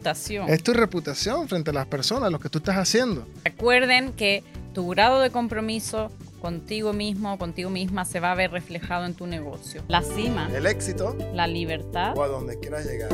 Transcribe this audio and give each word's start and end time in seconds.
reputación. 0.00 0.48
Es 0.48 0.62
tu 0.62 0.72
reputación 0.72 1.48
frente 1.48 1.70
a 1.70 1.72
las 1.74 1.86
personas, 1.86 2.32
lo 2.32 2.38
que 2.38 2.48
tú 2.48 2.58
estás 2.58 2.76
haciendo. 2.76 3.26
Recuerden 3.44 4.12
que 4.12 4.42
tu 4.74 4.88
grado 4.88 5.20
de 5.20 5.30
compromiso 5.30 6.10
contigo 6.40 6.92
mismo 6.92 7.34
o 7.34 7.38
contigo 7.38 7.68
misma 7.70 8.04
se 8.04 8.18
va 8.18 8.32
a 8.32 8.34
ver 8.34 8.50
reflejado 8.50 9.04
en 9.04 9.14
tu 9.14 9.26
negocio. 9.26 9.82
La 9.88 10.02
cima, 10.02 10.48
El 10.54 10.66
éxito 10.66 11.16
la 11.34 11.46
libertad. 11.46 12.16
o 12.16 12.22
a 12.22 12.28
donde 12.28 12.58
quieras 12.58 12.86
llegar. 12.86 13.10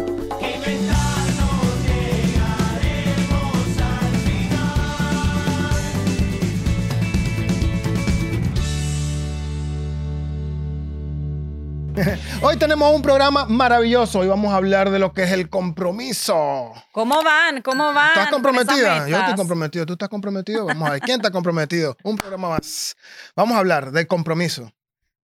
Hoy 12.56 12.60
tenemos 12.60 12.90
un 12.94 13.02
programa 13.02 13.44
maravilloso. 13.44 14.20
Hoy 14.20 14.28
vamos 14.28 14.50
a 14.50 14.56
hablar 14.56 14.88
de 14.88 14.98
lo 14.98 15.12
que 15.12 15.24
es 15.24 15.30
el 15.30 15.50
compromiso. 15.50 16.72
¿Cómo 16.90 17.22
van? 17.22 17.60
¿Cómo 17.60 17.92
van? 17.92 18.08
¿Estás 18.08 18.30
comprometida? 18.30 19.06
Yo 19.06 19.18
estoy 19.18 19.34
comprometido. 19.34 19.84
¿Tú 19.84 19.92
estás 19.92 20.08
comprometido? 20.08 20.64
Vamos 20.64 20.88
a 20.88 20.92
ver. 20.92 21.00
¿Quién 21.02 21.20
está 21.20 21.30
comprometido? 21.30 21.98
Un 22.02 22.16
programa 22.16 22.48
más. 22.48 22.96
Vamos 23.36 23.56
a 23.56 23.58
hablar 23.58 23.92
del 23.92 24.06
compromiso. 24.06 24.72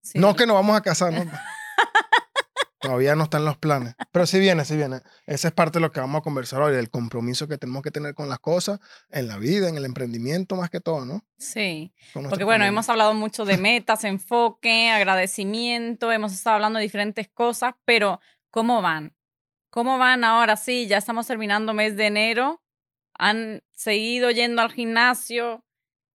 Sí. 0.03 0.19
No 0.19 0.35
que 0.35 0.45
nos 0.45 0.53
vamos 0.53 0.77
a 0.77 0.81
casar, 0.81 1.11
¿no? 1.11 1.25
Todavía 2.83 3.15
no 3.15 3.23
están 3.23 3.45
los 3.45 3.57
planes. 3.57 3.95
Pero 4.11 4.25
sí 4.25 4.39
viene, 4.39 4.65
sí 4.65 4.75
viene. 4.75 4.99
Esa 5.25 5.47
es 5.47 5.53
parte 5.53 5.79
de 5.79 5.81
lo 5.81 5.93
que 5.93 6.01
vamos 6.01 6.19
a 6.19 6.21
conversar 6.21 6.61
hoy, 6.61 6.75
del 6.75 6.89
compromiso 6.89 7.47
que 7.47 7.57
tenemos 7.57 7.81
que 7.81 7.91
tener 7.91 8.13
con 8.13 8.27
las 8.27 8.39
cosas, 8.39 8.81
en 9.09 9.27
la 9.27 9.37
vida, 9.37 9.69
en 9.69 9.77
el 9.77 9.85
emprendimiento, 9.85 10.57
más 10.57 10.69
que 10.69 10.81
todo, 10.81 11.05
¿no? 11.05 11.23
Sí. 11.37 11.93
Porque 12.13 12.43
bueno, 12.43 12.63
familia. 12.65 12.67
hemos 12.67 12.89
hablado 12.89 13.13
mucho 13.13 13.45
de 13.45 13.57
metas, 13.57 14.03
enfoque, 14.03 14.89
agradecimiento, 14.89 16.11
hemos 16.11 16.33
estado 16.33 16.55
hablando 16.55 16.79
de 16.79 16.83
diferentes 16.83 17.29
cosas, 17.29 17.73
pero 17.85 18.19
¿cómo 18.51 18.81
van? 18.81 19.15
¿Cómo 19.69 19.97
van 19.97 20.25
ahora? 20.25 20.57
Sí, 20.57 20.85
ya 20.85 20.97
estamos 20.97 21.25
terminando 21.25 21.73
mes 21.73 21.95
de 21.95 22.07
enero. 22.07 22.61
¿Han 23.17 23.63
seguido 23.71 24.29
yendo 24.29 24.61
al 24.61 24.73
gimnasio? 24.73 25.63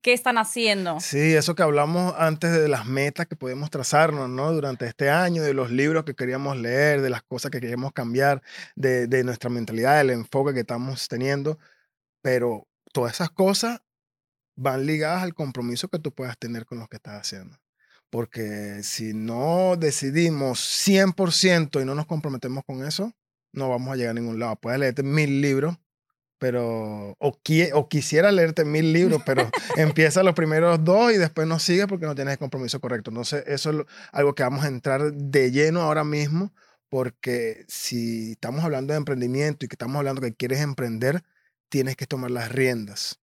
¿Qué 0.00 0.12
están 0.12 0.38
haciendo? 0.38 1.00
Sí, 1.00 1.34
eso 1.34 1.54
que 1.54 1.62
hablamos 1.62 2.14
antes 2.16 2.52
de 2.52 2.68
las 2.68 2.86
metas 2.86 3.26
que 3.26 3.34
podemos 3.34 3.68
trazarnos, 3.70 4.28
¿no? 4.28 4.52
Durante 4.52 4.86
este 4.86 5.10
año, 5.10 5.42
de 5.42 5.54
los 5.54 5.70
libros 5.70 6.04
que 6.04 6.14
queríamos 6.14 6.56
leer, 6.56 7.00
de 7.00 7.10
las 7.10 7.22
cosas 7.22 7.50
que 7.50 7.60
queríamos 7.60 7.92
cambiar, 7.92 8.42
de, 8.76 9.08
de 9.08 9.24
nuestra 9.24 9.50
mentalidad, 9.50 9.98
del 9.98 10.10
enfoque 10.10 10.54
que 10.54 10.60
estamos 10.60 11.08
teniendo. 11.08 11.58
Pero 12.22 12.68
todas 12.92 13.14
esas 13.14 13.30
cosas 13.30 13.80
van 14.56 14.86
ligadas 14.86 15.22
al 15.22 15.34
compromiso 15.34 15.88
que 15.88 15.98
tú 15.98 16.12
puedas 16.12 16.38
tener 16.38 16.64
con 16.64 16.78
lo 16.78 16.86
que 16.86 16.96
estás 16.96 17.20
haciendo. 17.20 17.58
Porque 18.10 18.82
si 18.82 19.12
no 19.14 19.76
decidimos 19.76 20.60
100% 20.60 21.82
y 21.82 21.84
no 21.84 21.94
nos 21.94 22.06
comprometemos 22.06 22.64
con 22.64 22.84
eso, 22.86 23.12
no 23.52 23.68
vamos 23.68 23.92
a 23.92 23.96
llegar 23.96 24.10
a 24.12 24.20
ningún 24.20 24.38
lado. 24.38 24.56
Puedes 24.56 24.80
leerte 24.80 25.02
mil 25.02 25.40
libros, 25.40 25.76
pero 26.38 27.14
o, 27.18 27.32
qui- 27.42 27.70
o 27.74 27.88
quisiera 27.88 28.30
leerte 28.32 28.64
mil 28.64 28.92
libros, 28.92 29.22
pero 29.26 29.50
empieza 29.76 30.22
los 30.22 30.34
primeros 30.34 30.82
dos 30.84 31.12
y 31.12 31.16
después 31.16 31.46
no 31.46 31.58
sigue 31.58 31.86
porque 31.86 32.06
no 32.06 32.14
tienes 32.14 32.32
el 32.32 32.38
compromiso 32.38 32.80
correcto. 32.80 33.10
Entonces, 33.10 33.44
eso 33.46 33.70
es 33.70 33.76
lo- 33.76 33.86
algo 34.12 34.34
que 34.34 34.42
vamos 34.44 34.64
a 34.64 34.68
entrar 34.68 35.12
de 35.12 35.50
lleno 35.50 35.82
ahora 35.82 36.04
mismo, 36.04 36.52
porque 36.88 37.64
si 37.68 38.32
estamos 38.32 38.64
hablando 38.64 38.92
de 38.92 38.98
emprendimiento 38.98 39.64
y 39.66 39.68
que 39.68 39.74
estamos 39.74 39.96
hablando 39.96 40.20
que 40.22 40.32
quieres 40.34 40.60
emprender, 40.60 41.22
tienes 41.68 41.96
que 41.96 42.06
tomar 42.06 42.30
las 42.30 42.50
riendas 42.50 43.20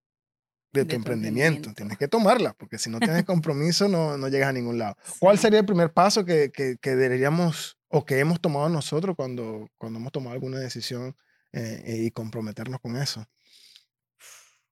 de 0.71 0.81
tu 0.83 0.87
De 0.87 0.91
tu 0.91 0.95
emprendimiento. 0.97 1.45
emprendimiento. 1.69 1.73
Tienes 1.75 1.97
que 1.97 2.07
tomarlas, 2.09 2.53
porque 2.55 2.77
si 2.77 2.89
no 2.89 2.99
tienes 2.99 3.23
compromiso, 3.25 3.87
no, 3.87 4.17
no 4.17 4.27
llegas 4.27 4.49
a 4.49 4.53
ningún 4.53 4.77
lado. 4.77 4.97
¿Cuál 5.19 5.37
Sí. 5.37 5.43
sería 5.43 5.59
el 5.59 5.65
primer 5.65 5.93
paso 5.93 6.25
que, 6.25 6.51
que, 6.51 6.75
que 6.81 6.95
deberíamos 6.95 7.77
o 7.87 8.05
que 8.05 8.19
hemos 8.19 8.41
tomado 8.41 8.67
nosotros 8.69 9.15
cuando, 9.15 9.69
cuando 9.77 9.99
hemos 9.99 10.11
tomado 10.11 10.33
alguna 10.33 10.59
decisión 10.59 11.15
eh, 11.55 12.03
y 12.05 12.11
comprometernos 12.11 12.79
con 12.81 12.95
eso? 12.97 13.25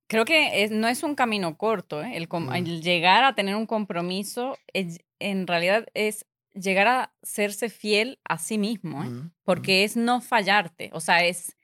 Creo 0.08 0.26
que 0.26 0.64
es- 0.64 0.72
no 0.72 0.88
es 0.88 1.02
un 1.04 1.16
camino 1.16 1.58
corto, 1.58 2.04
¿eh? 2.04 2.16
el, 2.18 2.28
Mm. 2.30 2.54
el 2.56 2.82
llegar 2.82 3.24
a 3.24 3.36
tener 3.36 3.56
un 3.56 3.66
compromiso 3.66 4.58
es- 4.74 5.00
en 5.20 5.48
realidad 5.48 5.88
es 5.94 6.26
llegar 6.54 6.88
a 6.88 7.14
serse 7.24 7.70
fiel 7.70 8.20
a 8.26 8.38
sí 8.38 8.58
mismo, 8.58 9.04
¿eh? 9.04 9.08
Ujú, 9.08 9.32
porque 9.44 9.84
es 9.84 9.96
no 9.98 10.22
fallarte, 10.22 10.90
o 10.94 11.00
sea, 11.00 11.24
es 11.26 11.56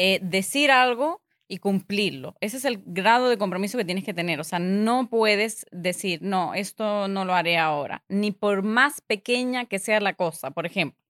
eh, 0.00 0.20
decir 0.22 0.70
algo 0.70 1.22
y 1.48 1.58
cumplirlo. 1.58 2.36
Ese 2.40 2.58
es 2.58 2.64
el 2.64 2.80
grado 2.86 3.28
de 3.28 3.36
compromiso 3.36 3.76
que 3.76 3.84
tienes 3.84 4.04
que 4.04 4.14
tener, 4.14 4.38
o 4.38 4.44
sea, 4.44 4.58
no 4.60 5.08
puedes 5.10 5.66
decir, 5.72 6.20
no, 6.22 6.54
esto 6.54 7.08
no 7.08 7.24
lo 7.24 7.34
haré 7.34 7.58
ahora, 7.58 8.04
ni 8.08 8.30
por 8.30 8.62
más 8.62 9.00
pequeña 9.00 9.64
que 9.66 9.78
sea 9.80 9.98
la 10.00 10.14
cosa. 10.14 10.52
Por 10.52 10.66
ejemplo, 10.66 11.02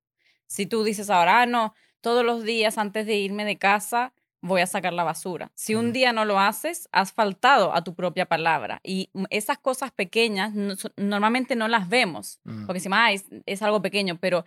si 0.46 0.64
tú 0.64 0.84
dices 0.84 1.10
ahora, 1.10 1.42
ah, 1.42 1.46
no, 1.46 1.74
todos 2.00 2.24
los 2.24 2.44
días 2.44 2.78
antes 2.78 3.06
de 3.06 3.16
irme 3.16 3.44
de 3.44 3.58
casa 3.58 4.12
voy 4.40 4.60
a 4.60 4.66
sacar 4.66 4.92
la 4.92 5.02
basura. 5.02 5.50
Si 5.54 5.74
un 5.74 5.92
día 5.92 6.12
no 6.12 6.24
lo 6.24 6.38
haces, 6.38 6.88
has 6.92 7.12
faltado 7.12 7.74
a 7.74 7.82
tu 7.82 7.94
propia 7.94 8.26
palabra. 8.26 8.80
Y 8.84 9.10
esas 9.30 9.58
cosas 9.58 9.90
pequeñas 9.90 10.54
no 10.54 10.74
normalmente 10.96 11.56
no 11.56 11.66
las 11.66 11.88
vemos, 11.88 12.40
porque 12.44 12.74
decimos, 12.74 12.98
ah, 13.02 13.12
es, 13.12 13.24
es 13.46 13.62
algo 13.62 13.82
pequeño, 13.82 14.16
pero 14.20 14.44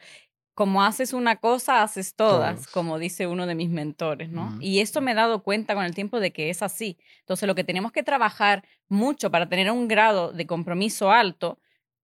como 0.54 0.84
haces 0.84 1.12
una 1.14 1.38
cosa, 1.38 1.82
haces 1.82 2.14
todas, 2.16 2.68
como 2.68 3.00
dice 3.00 3.26
uno 3.28 3.48
de 3.48 3.56
mis 3.56 3.70
mentores, 3.70 4.30
¿no? 4.30 4.58
Y 4.62 4.80
esto 4.80 5.02
me 5.02 5.12
he 5.12 5.16
dado 5.16 5.44
cuenta 5.44 5.76
con 5.76 5.84
el 5.84 5.96
tiempo 5.96 6.20
de 6.20 6.32
que 6.32 6.50
es 6.50 6.62
así. 6.62 6.98
Entonces, 7.20 7.48
lo 7.48 7.56
que 7.56 7.64
tenemos 7.64 7.92
que 7.92 8.04
trabajar 8.04 8.64
mucho 8.88 9.30
para 9.32 9.50
tener 9.50 9.72
un 9.72 9.88
grado 9.88 10.32
de 10.32 10.46
compromiso 10.46 11.12
alto, 11.12 11.58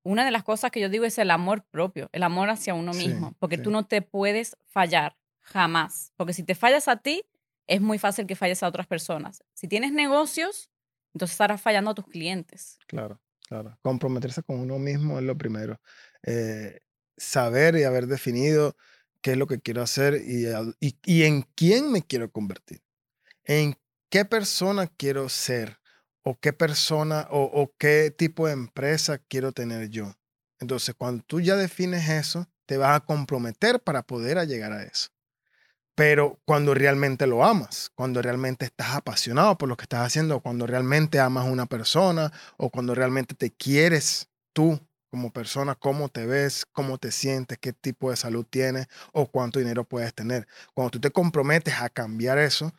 una 0.03 0.25
de 0.25 0.31
las 0.31 0.43
cosas 0.45 0.71
que 0.71 0.81
yo 0.81 0.89
digo 0.89 1.05
es 1.05 1.19
el 1.19 1.31
amor 1.31 1.65
propio, 1.71 2.09
el 2.13 2.23
amor 2.23 2.49
hacia 2.49 2.75
uno 2.75 2.93
Sí, 2.95 3.07
mismo, 3.09 3.35
porque 3.39 3.57
sí. 3.57 3.63
tú 3.63 3.71
no 3.71 3.85
te 3.85 4.01
puedes 4.03 4.57
fallar 4.65 5.17
jamás, 5.47 6.13
porque 6.17 6.33
si 6.33 6.43
te 6.43 6.55
fallas 6.55 6.89
a 6.89 6.97
ti, 6.97 7.25
es 7.67 7.81
muy 7.81 7.99
fácil 7.99 8.27
que 8.27 8.37
falles 8.37 8.63
a 8.63 8.69
otras 8.69 8.87
personas. 8.87 9.43
Si 9.55 9.69
tienes 9.69 9.93
negocios, 9.93 10.71
entonces 11.15 11.35
estarás 11.35 11.61
fallando 11.61 11.91
a 11.91 11.95
tus 11.95 12.07
clientes. 12.07 12.79
Claro, 12.87 13.21
claro. 13.49 13.79
Comprometerse 13.83 14.43
con 14.43 14.61
uno 14.61 14.79
mismo 14.79 15.19
es 15.19 15.25
lo 15.25 15.37
primero. 15.37 15.81
Eh, 16.23 16.81
saber 17.17 17.77
y 17.77 17.85
haber 17.85 18.07
definido 18.07 18.77
qué 19.23 19.33
es 19.33 19.37
lo 19.39 19.47
que 19.47 19.61
quiero 19.61 19.83
hacer 19.83 20.15
y, 20.25 20.47
y- 21.05 21.23
en 21.25 21.43
quién 21.55 21.91
me 21.91 22.03
quiero 22.03 22.31
convertir. 22.31 22.83
En 23.45 23.77
qué 24.11 24.25
persona 24.25 24.87
quiero 24.89 25.29
ser 25.29 25.79
o 26.23 26.39
qué 26.39 26.53
persona 26.53 27.27
o, 27.31 27.43
o 27.45 27.73
qué 27.79 28.11
tipo 28.17 28.47
de 28.47 28.53
empresa 28.53 29.19
quiero 29.19 29.53
tener 29.53 29.89
yo. 29.91 30.15
Entonces, 30.61 30.95
cuando 30.97 31.23
tú 31.25 31.41
ya 31.41 31.57
defines 31.57 32.09
eso, 32.09 32.47
te 32.67 32.77
vas 32.77 32.97
a 32.97 33.05
comprometer 33.05 33.81
para 33.81 34.03
poder 34.03 34.39
llegar 34.47 34.73
a 34.73 34.83
eso. 34.83 35.09
Pero 35.97 36.39
cuando 36.45 36.75
realmente 36.75 37.27
lo 37.27 37.43
amas, 37.43 37.91
cuando 37.95 38.21
realmente 38.21 38.67
estás 38.67 38.95
apasionado 38.95 39.57
por 39.57 39.67
lo 39.67 39.79
que 39.79 39.85
estás 39.85 40.07
haciendo, 40.07 40.41
cuando 40.41 40.67
realmente 40.67 41.19
amas 41.19 41.47
a 41.47 41.51
una 41.51 41.65
persona 41.65 42.31
o 42.59 42.69
cuando 42.69 42.95
realmente 42.95 43.35
te 43.35 43.51
quieres 43.51 44.29
tú 44.53 44.79
como 45.11 45.33
persona, 45.33 45.75
cómo 45.75 46.11
te 46.11 46.27
ves, 46.27 46.67
cómo 46.71 46.99
te 46.99 47.11
sientes, 47.11 47.57
qué 47.59 47.73
tipo 47.73 48.11
de 48.11 48.17
salud 48.17 48.45
tienes 48.49 48.89
o 49.13 49.31
cuánto 49.31 49.59
dinero 49.59 49.85
puedes 49.85 50.13
tener. 50.13 50.47
Cuando 50.75 50.91
tú 50.91 51.01
te 51.01 51.11
comprometes 51.11 51.81
a 51.81 51.89
cambiar 51.89 52.37
eso, 52.37 52.75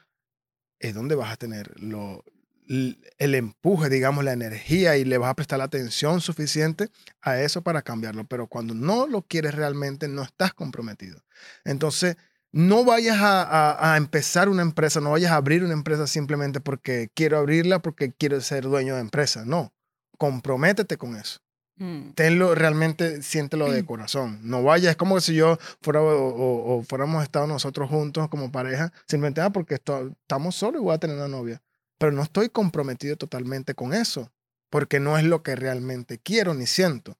es 0.79 0.93
donde 0.93 1.15
vas 1.15 1.33
a 1.33 1.37
tener 1.37 1.73
lo, 1.81 2.23
el 2.67 3.33
empuje, 3.33 3.89
digamos, 3.89 4.25
la 4.25 4.33
energía 4.33 4.95
y 4.97 5.05
le 5.05 5.17
vas 5.17 5.31
a 5.31 5.35
prestar 5.35 5.57
la 5.57 5.65
atención 5.65 6.21
suficiente 6.21 6.89
a 7.21 7.41
eso 7.41 7.63
para 7.63 7.81
cambiarlo. 7.81 8.25
Pero 8.25 8.45
cuando 8.45 8.75
no 8.75 9.07
lo 9.07 9.23
quieres 9.23 9.55
realmente, 9.55 10.07
no 10.07 10.21
estás 10.21 10.53
comprometido. 10.53 11.23
Entonces, 11.65 12.17
no 12.51 12.83
vayas 12.85 13.17
a, 13.17 13.43
a- 13.43 13.93
a 13.93 13.97
empezar 13.97 14.49
una 14.49 14.61
empresa, 14.61 14.99
no 15.01 15.11
vayas 15.11 15.31
a 15.31 15.35
abrir 15.35 15.63
una 15.63 15.73
empresa 15.73 16.07
simplemente 16.07 16.59
porque 16.61 17.09
quiero 17.13 17.37
abrirla, 17.37 17.79
porque 17.79 18.11
quiero 18.13 18.39
ser 18.41 18.63
dueño 18.63 18.95
de 18.95 19.01
empresa. 19.01 19.43
No, 19.45 19.73
comprométete 20.17 20.97
con 20.97 21.15
eso. 21.15 21.39
Mm. 21.79 22.11
Tenlo 22.15 22.55
realmente, 22.55 23.21
siéntelo 23.21 23.71
de 23.71 23.85
corazón. 23.85 24.39
No 24.43 24.63
vayas, 24.63 24.91
es 24.91 24.97
como 24.97 25.19
si 25.21 25.35
yo 25.35 25.57
fuera 25.81 26.01
o, 26.01 26.07
o- 26.07 26.77
o 26.79 26.83
fuéramos 26.83 27.21
estado 27.23 27.45
nosotros 27.47 27.89
juntos 27.89 28.27
como 28.29 28.51
pareja, 28.51 28.91
simplemente 29.07 29.41
ah, 29.41 29.51
porque 29.51 29.75
esto- 29.75 30.09
estamos 30.21 30.55
solos 30.55 30.81
y 30.81 30.83
voy 30.83 30.95
a 30.95 30.99
tener 30.99 31.15
una 31.17 31.27
novia. 31.27 31.61
Pero 31.99 32.11
no 32.11 32.23
estoy 32.23 32.49
comprometido 32.49 33.15
totalmente 33.15 33.73
con 33.75 33.93
eso, 33.93 34.31
porque 34.69 34.99
no 34.99 35.17
es 35.17 35.23
lo 35.23 35.43
que 35.43 35.55
realmente 35.55 36.19
quiero 36.19 36.53
ni 36.53 36.65
siento. 36.67 37.17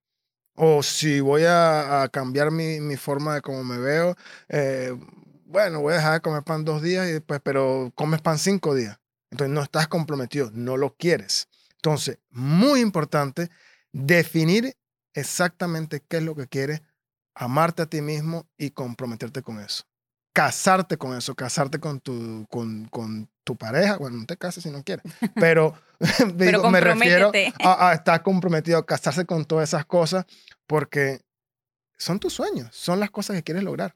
O 0.60 0.82
si 0.82 1.20
voy 1.20 1.44
a, 1.46 2.10
cambiar 2.12 2.50
mi, 2.50 2.80
mi 2.80 2.98
forma 2.98 3.36
de 3.36 3.42
cómo 3.42 3.64
me 3.64 3.78
veo, 3.78 4.16
eh, 4.50 4.92
bueno, 5.46 5.82
voy 5.82 5.94
a 5.94 5.98
dejar 5.98 6.14
de 6.14 6.22
comer 6.22 6.44
pan 6.44 6.66
dos 6.66 6.82
días, 6.82 7.08
y 7.08 7.12
después, 7.12 7.40
pero 7.44 7.92
comes 7.94 8.22
pan 8.22 8.40
cinco 8.40 8.74
días. 8.74 8.98
Entonces 9.30 9.54
no 9.54 9.62
estás 9.62 9.88
comprometido, 9.88 10.50
no 10.54 10.76
lo 10.76 10.96
quieres. 10.96 11.48
Entonces, 11.76 12.18
muy 12.32 12.82
importante 12.82 13.50
definir 13.92 14.76
exactamente 15.14 16.02
qué 16.08 16.18
es 16.18 16.24
lo 16.24 16.36
que 16.36 16.48
quieres, 16.48 16.82
amarte 17.36 17.84
a 17.84 17.86
ti 17.86 18.02
mismo 18.02 18.48
y 18.58 18.72
comprometerte 18.72 19.44
con 19.44 19.60
eso. 19.60 19.84
Casarte 20.38 20.98
con 20.98 21.18
eso, 21.18 21.34
casarte 21.34 21.80
con 21.80 22.00
tu, 22.00 22.46
con, 22.52 22.86
con 22.90 23.28
tu 23.44 23.56
pareja. 23.56 23.98
Bueno, 23.98 24.18
no 24.18 24.26
te 24.28 24.38
cases 24.38 24.62
si 24.62 24.70
no 24.70 24.84
quieres, 24.84 25.04
pero, 25.34 25.74
digo, 26.36 26.70
me 26.70 26.80
refiero 26.80 27.32
a, 27.64 27.90
a 27.90 27.94
estar 27.96 28.22
comprometido, 28.22 28.78
a 28.78 28.86
casarse 28.86 29.26
con 29.26 29.46
todas 29.46 29.70
esas 29.70 29.88
cosas, 29.88 30.28
porque 30.68 31.22
son 31.98 32.20
tus 32.20 32.34
sueños, 32.34 32.68
son 32.72 33.00
las 33.00 33.10
cosas 33.10 33.36
que 33.36 33.42
quieres 33.42 33.64
lograr. 33.64 33.96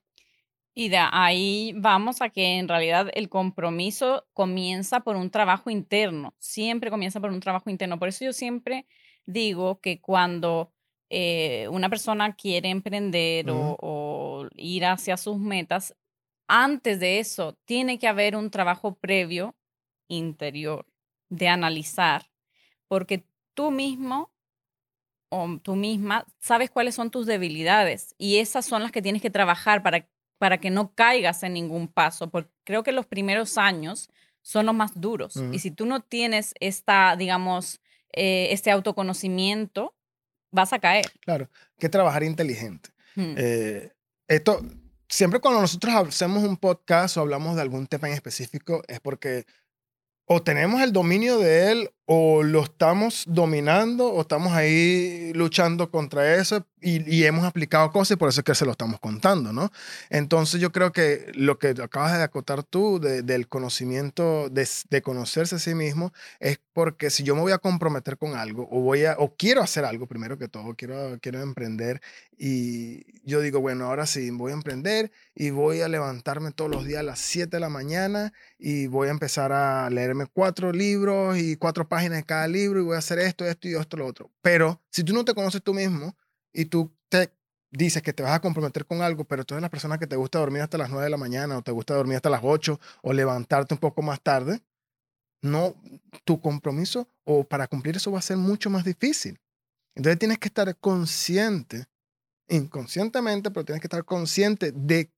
Y 0.73 0.89
de 0.89 0.97
ahí 0.97 1.75
vamos 1.77 2.23
a 2.23 2.29
que 2.29 2.57
en 2.57 2.67
realidad 2.67 3.09
el 3.13 3.29
compromiso 3.29 4.25
comienza 4.33 5.01
por 5.01 5.17
un 5.17 5.29
trabajo 5.29 5.69
interno, 5.69 6.33
siempre 6.39 6.89
comienza 6.89 7.19
por 7.19 7.29
un 7.29 7.39
trabajo 7.39 7.69
interno. 7.69 7.99
Por 7.99 8.07
eso 8.07 8.25
yo 8.25 8.33
siempre 8.33 8.87
digo 9.27 9.79
que 9.79 10.01
cuando 10.01 10.73
eh, 11.11 11.67
una 11.69 11.87
persona 11.89 12.33
quiere 12.35 12.69
emprender 12.69 13.51
o, 13.51 13.77
o 13.79 14.47
ir 14.55 14.85
hacia 14.85 15.17
sus 15.17 15.37
metas, 15.37 15.93
antes 16.53 16.99
de 16.99 17.19
eso 17.19 17.57
tiene 17.65 17.97
que 17.97 18.07
haber 18.07 18.35
un 18.35 18.51
trabajo 18.51 18.95
previo 18.95 19.55
interior 20.07 20.85
de 21.29 21.47
analizar, 21.47 22.29
porque 22.87 23.23
tú 23.53 23.71
mismo 23.71 24.31
o 25.29 25.57
tú 25.63 25.75
misma 25.75 26.25
sabes 26.39 26.69
cuáles 26.69 26.95
son 26.95 27.09
tus 27.09 27.25
debilidades 27.25 28.15
y 28.17 28.37
esas 28.37 28.65
son 28.65 28.83
las 28.83 28.91
que 28.91 29.01
tienes 29.01 29.21
que 29.21 29.29
trabajar 29.29 29.81
para 29.81 30.05
para 30.41 30.57
que 30.57 30.71
no 30.71 30.91
caigas 30.95 31.43
en 31.43 31.53
ningún 31.53 31.87
paso, 31.87 32.31
porque 32.31 32.49
creo 32.63 32.81
que 32.81 32.91
los 32.91 33.05
primeros 33.05 33.59
años 33.59 34.09
son 34.41 34.65
los 34.65 34.73
más 34.73 34.99
duros. 34.99 35.35
Y 35.51 35.59
si 35.59 35.69
tú 35.69 35.85
no 35.85 35.99
tienes 35.99 36.55
esta, 36.59 37.15
digamos, 37.15 37.79
eh, 38.11 38.47
este 38.49 38.71
autoconocimiento, 38.71 39.95
vas 40.49 40.73
a 40.73 40.79
caer. 40.79 41.05
Claro, 41.19 41.47
que 41.77 41.89
trabajar 41.89 42.23
inteligente. 42.23 42.89
Eh, 43.15 43.91
esto, 44.27 44.61
siempre 45.11 45.39
cuando 45.41 45.61
nosotros 45.61 45.93
hacemos 45.93 46.43
un 46.43 46.57
podcast 46.57 47.17
o 47.17 47.21
hablamos 47.21 47.55
de 47.55 47.61
algún 47.61 47.85
tema 47.85 48.07
en 48.07 48.13
específico, 48.13 48.81
es 48.87 48.99
porque 48.99 49.45
o 50.25 50.41
tenemos 50.41 50.81
el 50.81 50.93
dominio 50.93 51.37
de 51.37 51.71
él 51.71 51.91
o 52.13 52.43
lo 52.43 52.63
estamos 52.63 53.23
dominando 53.25 54.11
o 54.11 54.19
estamos 54.19 54.51
ahí 54.51 55.31
luchando 55.33 55.89
contra 55.89 56.35
eso 56.35 56.67
y, 56.81 57.23
hemos 57.23 57.45
aplicado 57.45 57.91
cosas 57.91 58.15
y 58.15 58.17
por 58.17 58.27
eso 58.27 58.41
es 58.41 58.43
que 58.43 58.55
se 58.55 58.65
lo 58.65 58.71
estamos 58.71 58.99
contando, 58.99 59.53
¿no? 59.53 59.71
Entonces 60.09 60.59
yo 60.59 60.71
creo 60.71 60.91
que 60.91 61.31
lo 61.35 61.59
que 61.59 61.69
acabas 61.69 62.17
de 62.17 62.23
acotar 62.23 62.63
tú 62.63 62.99
del 62.99 63.47
conocimiento, 63.47 64.49
de, 64.49 65.01
conocerse 65.01 65.55
a 65.55 65.59
sí 65.59 65.75
mismo, 65.75 66.11
es 66.39 66.59
porque 66.73 67.11
si 67.11 67.23
yo 67.23 67.35
me 67.35 67.41
voy 67.41 67.51
a 67.51 67.59
comprometer 67.59 68.17
con 68.17 68.35
algo 68.35 68.67
o, 68.71 68.81
voy 68.81 69.05
a, 69.05 69.15
o 69.19 69.35
quiero 69.35 69.61
hacer 69.61 69.85
algo, 69.85 70.07
primero 70.07 70.37
que 70.37 70.47
todo, 70.47 70.75
quiero, 70.75 71.19
quiero 71.21 71.41
emprender 71.41 72.01
y 72.37 73.21
yo 73.23 73.39
digo, 73.41 73.61
bueno, 73.61 73.85
ahora 73.85 74.07
sí, 74.07 74.31
voy 74.31 74.51
a 74.51 74.55
emprender 74.55 75.11
y 75.35 75.51
voy 75.51 75.81
a 75.81 75.87
levantarme 75.87 76.51
todos 76.51 76.71
los 76.71 76.85
días 76.85 77.01
a 77.01 77.03
las 77.03 77.19
7 77.19 77.57
de 77.57 77.59
la 77.59 77.69
mañana 77.69 78.33
y 78.57 78.87
voy 78.87 79.09
a 79.09 79.11
empezar 79.11 79.51
a 79.51 79.89
leerme 79.91 80.25
cuatro 80.25 80.71
libros 80.71 81.37
y 81.37 81.55
cuatro 81.57 81.87
páginas 81.87 82.00
de 82.09 82.23
cada 82.23 82.47
libro 82.47 82.79
y 82.79 82.83
voy 82.83 82.95
a 82.95 82.99
hacer 82.99 83.19
esto, 83.19 83.45
esto 83.45 83.67
y 83.67 83.75
esto, 83.75 83.97
lo 83.97 84.05
otro. 84.05 84.31
Pero 84.41 84.81
si 84.89 85.03
tú 85.03 85.13
no 85.13 85.25
te 85.25 85.33
conoces 85.33 85.61
tú 85.61 85.73
mismo, 85.73 86.15
y 86.53 86.65
tú 86.65 86.91
te 87.09 87.33
dices 87.71 88.01
que 88.01 88.13
te 88.13 88.23
vas 88.23 88.33
a 88.33 88.41
comprometer 88.41 88.85
con 88.85 89.01
algo, 89.01 89.23
pero 89.23 89.45
tú 89.45 89.53
eres 89.53 89.61
la 89.61 89.69
persona 89.69 89.97
que 89.97 90.07
te 90.07 90.15
gusta 90.15 90.39
dormir 90.39 90.61
hasta 90.61 90.77
las 90.77 90.89
9 90.89 91.05
de 91.05 91.09
la 91.09 91.17
mañana 91.17 91.57
o 91.57 91.61
te 91.61 91.71
gusta 91.71 91.95
dormir 91.95 92.17
hasta 92.17 92.29
las 92.29 92.41
8 92.43 92.79
o 93.01 93.13
levantarte 93.13 93.73
un 93.73 93.79
poco 93.79 94.01
más 94.01 94.21
tarde, 94.21 94.61
no, 95.41 95.75
tu 96.23 96.39
compromiso 96.39 97.07
o 97.23 97.43
para 97.43 97.67
cumplir 97.67 97.95
eso 97.95 98.11
va 98.11 98.19
a 98.19 98.23
ser 98.23 98.37
mucho 98.37 98.69
más 98.69 98.83
difícil. 98.83 99.39
Entonces 99.95 100.19
tienes 100.19 100.37
que 100.37 100.47
estar 100.47 100.75
consciente, 100.77 101.85
inconscientemente, 102.47 103.51
pero 103.51 103.65
tienes 103.65 103.81
que 103.81 103.87
estar 103.87 104.05
consciente 104.05 104.71
de 104.71 105.11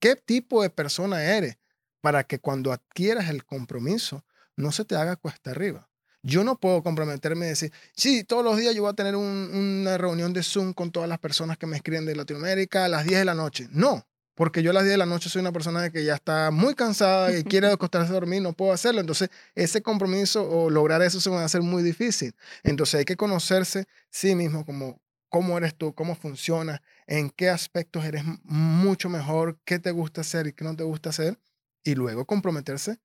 qué 0.00 0.16
tipo 0.16 0.62
de 0.62 0.70
persona 0.70 1.22
eres 1.22 1.58
para 2.00 2.24
que 2.24 2.38
cuando 2.38 2.72
adquieras 2.72 3.28
el 3.28 3.44
compromiso 3.44 4.24
no 4.56 4.72
se 4.72 4.84
te 4.84 4.96
haga 4.96 5.16
cuesta 5.16 5.50
arriba. 5.50 5.85
Yo 6.26 6.42
no 6.42 6.58
puedo 6.58 6.82
comprometerme 6.82 7.46
y 7.46 7.50
decir, 7.50 7.72
sí, 7.94 8.24
todos 8.24 8.42
los 8.42 8.56
días 8.56 8.74
yo 8.74 8.82
voy 8.82 8.90
a 8.90 8.94
tener 8.94 9.14
una 9.14 9.96
reunión 9.96 10.32
de 10.32 10.42
Zoom 10.42 10.72
con 10.72 10.90
todas 10.90 11.08
las 11.08 11.20
personas 11.20 11.56
que 11.56 11.68
me 11.68 11.76
escriben 11.76 12.04
de 12.04 12.16
Latinoamérica 12.16 12.84
a 12.84 12.88
las 12.88 13.06
10 13.06 13.20
de 13.20 13.24
la 13.24 13.34
noche. 13.34 13.68
No, 13.70 14.04
porque 14.34 14.60
yo 14.60 14.72
a 14.72 14.74
las 14.74 14.82
10 14.82 14.94
de 14.94 14.98
la 14.98 15.06
noche 15.06 15.28
soy 15.28 15.38
una 15.38 15.52
persona 15.52 15.88
que 15.90 16.04
ya 16.04 16.16
está 16.16 16.50
muy 16.50 16.74
cansada 16.74 17.32
y 17.32 17.44
quiere 17.44 17.68
acostarse 17.68 18.10
a 18.10 18.14
dormir, 18.14 18.42
no 18.42 18.54
puedo 18.54 18.72
hacerlo. 18.72 19.00
Entonces, 19.00 19.28
ese 19.54 19.82
compromiso 19.82 20.42
o 20.50 20.68
lograr 20.68 21.00
eso 21.00 21.20
se 21.20 21.30
va 21.30 21.42
a 21.42 21.44
hacer 21.44 21.62
muy 21.62 21.84
difícil. 21.84 22.34
Entonces, 22.64 22.96
hay 22.98 23.04
que 23.04 23.16
conocerse 23.16 23.86
sí 24.10 24.34
mismo 24.34 24.66
como 24.66 25.00
cómo 25.28 25.56
eres 25.56 25.76
tú, 25.76 25.94
cómo 25.94 26.16
funciona, 26.16 26.82
en 27.06 27.30
qué 27.30 27.50
aspectos 27.50 28.04
eres 28.04 28.24
mucho 28.42 29.08
mejor, 29.08 29.60
qué 29.64 29.78
te 29.78 29.92
gusta 29.92 30.22
hacer 30.22 30.48
y 30.48 30.52
qué 30.52 30.64
no 30.64 30.74
te 30.74 30.82
gusta 30.82 31.10
hacer, 31.10 31.38
y 31.84 31.94
luego 31.94 32.24
comprometerse 32.24 32.98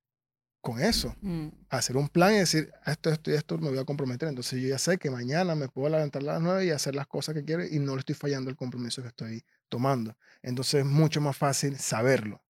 con 0.62 0.82
eso. 0.82 1.16
Mm. 1.22 1.48
Hacer 1.70 1.98
un 1.98 2.08
plan 2.08 2.34
y 2.34 2.38
decir, 2.38 2.72
esto, 2.86 3.10
esto 3.10 3.32
y 3.32 3.34
esto 3.34 3.58
me 3.58 3.70
voy 3.70 3.80
a 3.80 3.84
comprometer. 3.84 4.30
Entonces 4.30 4.62
yo 4.62 4.70
ya 4.70 4.78
sé 4.78 4.98
que 4.98 5.10
mañana 5.10 5.56
me 5.56 5.68
puedo 5.68 5.90
levantar 5.90 6.22
a 6.22 6.26
las 6.26 6.42
nueve 6.42 6.66
y 6.66 6.70
hacer 6.70 6.96
las 6.96 7.08
cosas 7.08 7.36
que 7.36 7.44
quiero 7.44 7.66
y 7.66 7.80
no 7.80 7.96
le 7.96 8.00
estoy 8.00 8.16
fallando 8.16 8.50
el 8.50 8.56
compromiso 8.56 9.02
que 9.02 9.10
estoy 9.10 9.44
tomando. 9.68 10.16
Entonces 10.42 10.82
es 10.82 10.86
mucho 10.86 11.20
más 11.20 11.36
fácil 11.36 11.78
saberlo. 11.78 12.42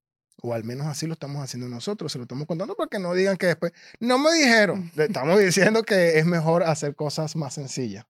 O 0.43 0.53
al 0.53 0.63
menos 0.63 0.87
así 0.87 1.07
lo 1.07 1.13
estamos 1.13 1.41
haciendo 1.43 1.67
nosotros, 1.67 2.11
se 2.11 2.17
lo 2.17 2.23
estamos 2.23 2.47
contando 2.47 2.75
porque 2.75 2.97
no 2.97 3.13
digan 3.13 3.37
que 3.37 3.45
después, 3.47 3.73
no 3.99 4.17
me 4.17 4.33
dijeron, 4.33 4.91
le 4.95 5.05
estamos 5.05 5.39
diciendo 5.39 5.83
que 5.83 6.17
es 6.17 6.25
mejor 6.25 6.63
hacer 6.63 6.95
cosas 6.95 7.35
más 7.35 7.53
sencillas. 7.53 8.05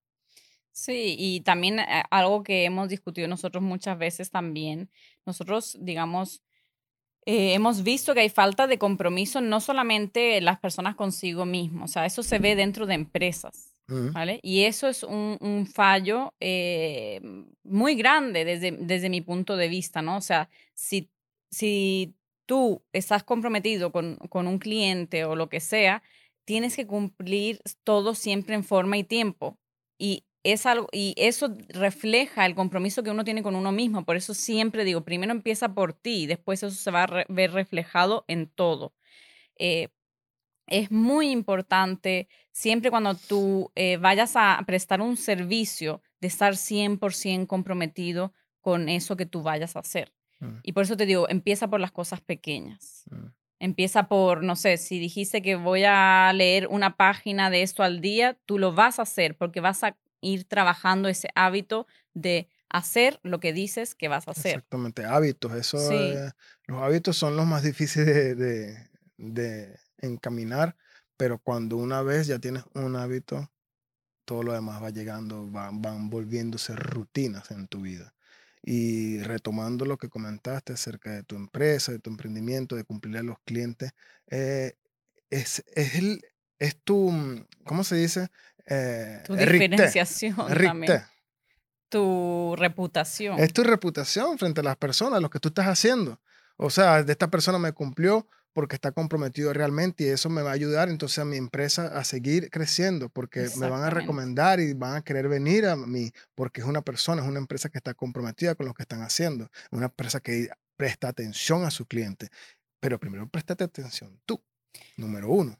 Sí, 0.72 1.14
y 1.18 1.42
también 1.42 1.80
eh, 1.80 2.02
algo 2.10 2.42
que 2.42 2.64
hemos 2.64 2.88
discutido 2.88 3.28
nosotros 3.28 3.62
muchas 3.62 3.98
veces 3.98 4.30
también, 4.30 4.90
nosotros, 5.26 5.76
digamos, 5.78 6.42
eh, 7.24 7.54
hemos 7.54 7.82
visto 7.82 8.14
que 8.14 8.20
hay 8.20 8.30
falta 8.30 8.66
de 8.66 8.78
compromiso 8.78 9.40
no 9.40 9.60
solamente 9.60 10.40
las 10.40 10.58
personas 10.58 10.96
consigo 10.96 11.46
mismos, 11.46 11.90
o 11.90 11.92
sea, 11.92 12.06
eso 12.06 12.22
se 12.22 12.38
ve 12.38 12.56
dentro 12.56 12.86
de 12.86 12.94
empresas, 12.94 13.74
¿vale? 13.86 14.40
Y 14.42 14.62
eso 14.62 14.88
es 14.88 15.02
un, 15.02 15.68
fallo 15.72 16.34
eh, 16.40 17.20
muy 17.62 17.94
grande 17.94 18.44
desde, 18.44 18.72
desde 18.72 19.10
mi 19.10 19.20
punto 19.20 19.56
de 19.56 19.68
vista, 19.68 20.02
¿no? 20.02 20.16
O 20.16 20.20
sea, 20.20 20.48
si, 20.74 21.10
si 21.50 22.14
tú 22.46 22.82
estás 22.92 23.22
comprometido 23.22 23.92
con, 23.92 24.16
con 24.28 24.46
un 24.46 24.58
cliente 24.58 25.24
o 25.24 25.36
lo 25.36 25.48
que 25.48 25.60
sea, 25.60 26.02
tienes 26.44 26.76
que 26.76 26.86
cumplir 26.86 27.60
todo 27.84 28.14
siempre 28.14 28.54
en 28.54 28.64
forma 28.64 28.98
y 28.98 29.04
tiempo. 29.04 29.58
Y 29.98 30.24
es 30.42 30.66
algo, 30.66 30.88
y 30.92 31.14
eso 31.16 31.54
refleja 31.68 32.46
el 32.46 32.54
compromiso 32.54 33.02
que 33.02 33.10
uno 33.10 33.24
tiene 33.24 33.42
con 33.42 33.54
uno 33.54 33.72
mismo. 33.72 34.04
Por 34.04 34.16
eso 34.16 34.34
siempre 34.34 34.84
digo, 34.84 35.04
primero 35.04 35.32
empieza 35.32 35.74
por 35.74 35.92
ti, 35.92 36.26
después 36.26 36.62
eso 36.62 36.74
se 36.74 36.90
va 36.90 37.04
a 37.04 37.24
ver 37.28 37.52
reflejado 37.52 38.24
en 38.28 38.48
todo. 38.48 38.94
Eh, 39.56 39.88
es 40.66 40.90
muy 40.90 41.30
importante 41.30 42.28
siempre 42.50 42.90
cuando 42.90 43.14
tú 43.14 43.70
eh, 43.74 43.98
vayas 43.98 44.32
a 44.36 44.60
prestar 44.66 45.00
un 45.00 45.16
servicio 45.16 46.02
de 46.20 46.28
estar 46.28 46.54
100% 46.54 47.46
comprometido 47.46 48.32
con 48.60 48.88
eso 48.88 49.16
que 49.16 49.26
tú 49.26 49.42
vayas 49.42 49.76
a 49.76 49.80
hacer. 49.80 50.12
Mm. 50.40 50.58
Y 50.62 50.72
por 50.72 50.84
eso 50.84 50.96
te 50.96 51.06
digo, 51.06 51.28
empieza 51.28 51.68
por 51.68 51.80
las 51.80 51.92
cosas 51.92 52.20
pequeñas. 52.20 53.04
Mm. 53.10 53.26
Empieza 53.58 54.08
por, 54.08 54.42
no 54.42 54.56
sé, 54.56 54.76
si 54.76 54.98
dijiste 54.98 55.40
que 55.40 55.54
voy 55.56 55.84
a 55.84 56.32
leer 56.34 56.66
una 56.68 56.96
página 56.96 57.48
de 57.48 57.62
esto 57.62 57.82
al 57.84 58.00
día, 58.00 58.36
tú 58.44 58.58
lo 58.58 58.72
vas 58.72 58.98
a 58.98 59.02
hacer 59.02 59.36
porque 59.36 59.60
vas 59.60 59.84
a 59.84 59.96
ir 60.22 60.44
trabajando 60.44 61.08
ese 61.08 61.28
hábito 61.34 61.86
de 62.14 62.48
hacer 62.70 63.20
lo 63.22 63.38
que 63.38 63.52
dices 63.52 63.94
que 63.94 64.08
vas 64.08 64.26
a 64.26 64.30
hacer. 64.30 64.56
Exactamente, 64.56 65.04
hábitos. 65.04 65.52
Eso, 65.52 65.78
los 66.66 66.82
hábitos 66.82 67.18
son 67.18 67.36
los 67.36 67.46
más 67.46 67.62
difíciles 67.62 68.36
de, 69.18 69.78
encaminar, 69.98 70.74
pero 71.16 71.38
cuando 71.38 71.76
una 71.76 72.02
vez 72.02 72.26
ya 72.26 72.38
tienes 72.38 72.64
un 72.74 72.96
hábito, 72.96 73.52
todo 74.24 74.42
lo 74.42 74.52
demás 74.52 74.82
va 74.82 74.90
llegando, 74.90 75.46
van, 75.48 75.80
van 75.82 76.10
volviéndose 76.10 76.74
rutinas 76.74 77.50
en 77.50 77.68
tu 77.68 77.82
vida. 77.82 78.14
Y 78.64 79.18
retomando 79.20 79.84
lo 79.84 79.96
que 79.98 80.08
comentaste 80.08 80.72
acerca 80.72 81.12
de 81.12 81.22
tu 81.24 81.36
empresa, 81.36 81.92
de 81.92 81.98
tu 81.98 82.10
emprendimiento, 82.10 82.74
de 82.74 82.84
cumplir 82.84 83.18
a 83.18 83.22
los 83.22 83.38
clientes, 83.44 83.92
eh, 84.28 84.76
es, 85.30 85.64
es, 85.74 85.94
el, 85.96 86.24
es 86.58 86.76
tu, 86.82 87.12
¿cómo 87.64 87.84
se 87.84 87.96
dice? 87.96 88.28
Eh, 88.66 89.22
tu 89.26 89.34
diferenciación 89.34 90.36
también. 90.36 91.02
Tu 91.88 92.54
reputación. 92.56 93.38
Es 93.38 93.52
tu 93.52 93.62
reputación 93.62 94.38
frente 94.38 94.60
a 94.60 94.64
las 94.64 94.76
personas, 94.76 95.20
lo 95.20 95.28
que 95.28 95.40
tú 95.40 95.48
estás 95.48 95.66
haciendo. 95.66 96.20
O 96.56 96.70
sea, 96.70 97.02
de 97.02 97.12
esta 97.12 97.28
persona 97.28 97.58
me 97.58 97.72
cumplió 97.72 98.26
porque 98.52 98.76
está 98.76 98.92
comprometido 98.92 99.52
realmente 99.52 100.04
y 100.04 100.08
eso 100.08 100.28
me 100.28 100.42
va 100.42 100.50
a 100.50 100.54
ayudar 100.54 100.88
entonces 100.88 101.18
a 101.18 101.24
mi 101.24 101.36
empresa 101.36 101.86
a 101.98 102.04
seguir 102.04 102.50
creciendo 102.50 103.08
porque 103.08 103.48
me 103.56 103.68
van 103.68 103.82
a 103.82 103.90
recomendar 103.90 104.60
y 104.60 104.74
van 104.74 104.96
a 104.96 105.02
querer 105.02 105.28
venir 105.28 105.66
a 105.66 105.76
mí 105.76 106.12
porque 106.34 106.60
es 106.60 106.66
una 106.66 106.82
persona, 106.82 107.22
es 107.22 107.28
una 107.28 107.38
empresa 107.38 107.68
que 107.68 107.78
está 107.78 107.94
comprometida 107.94 108.54
con 108.54 108.66
lo 108.66 108.74
que 108.74 108.82
están 108.82 109.02
haciendo, 109.02 109.50
una 109.70 109.86
empresa 109.86 110.20
que 110.20 110.48
presta 110.76 111.08
atención 111.08 111.64
a 111.64 111.70
su 111.70 111.86
cliente. 111.86 112.28
Pero 112.80 112.98
primero 112.98 113.28
préstate 113.28 113.64
atención 113.64 114.20
tú, 114.26 114.42
número 114.96 115.28
uno. 115.30 115.58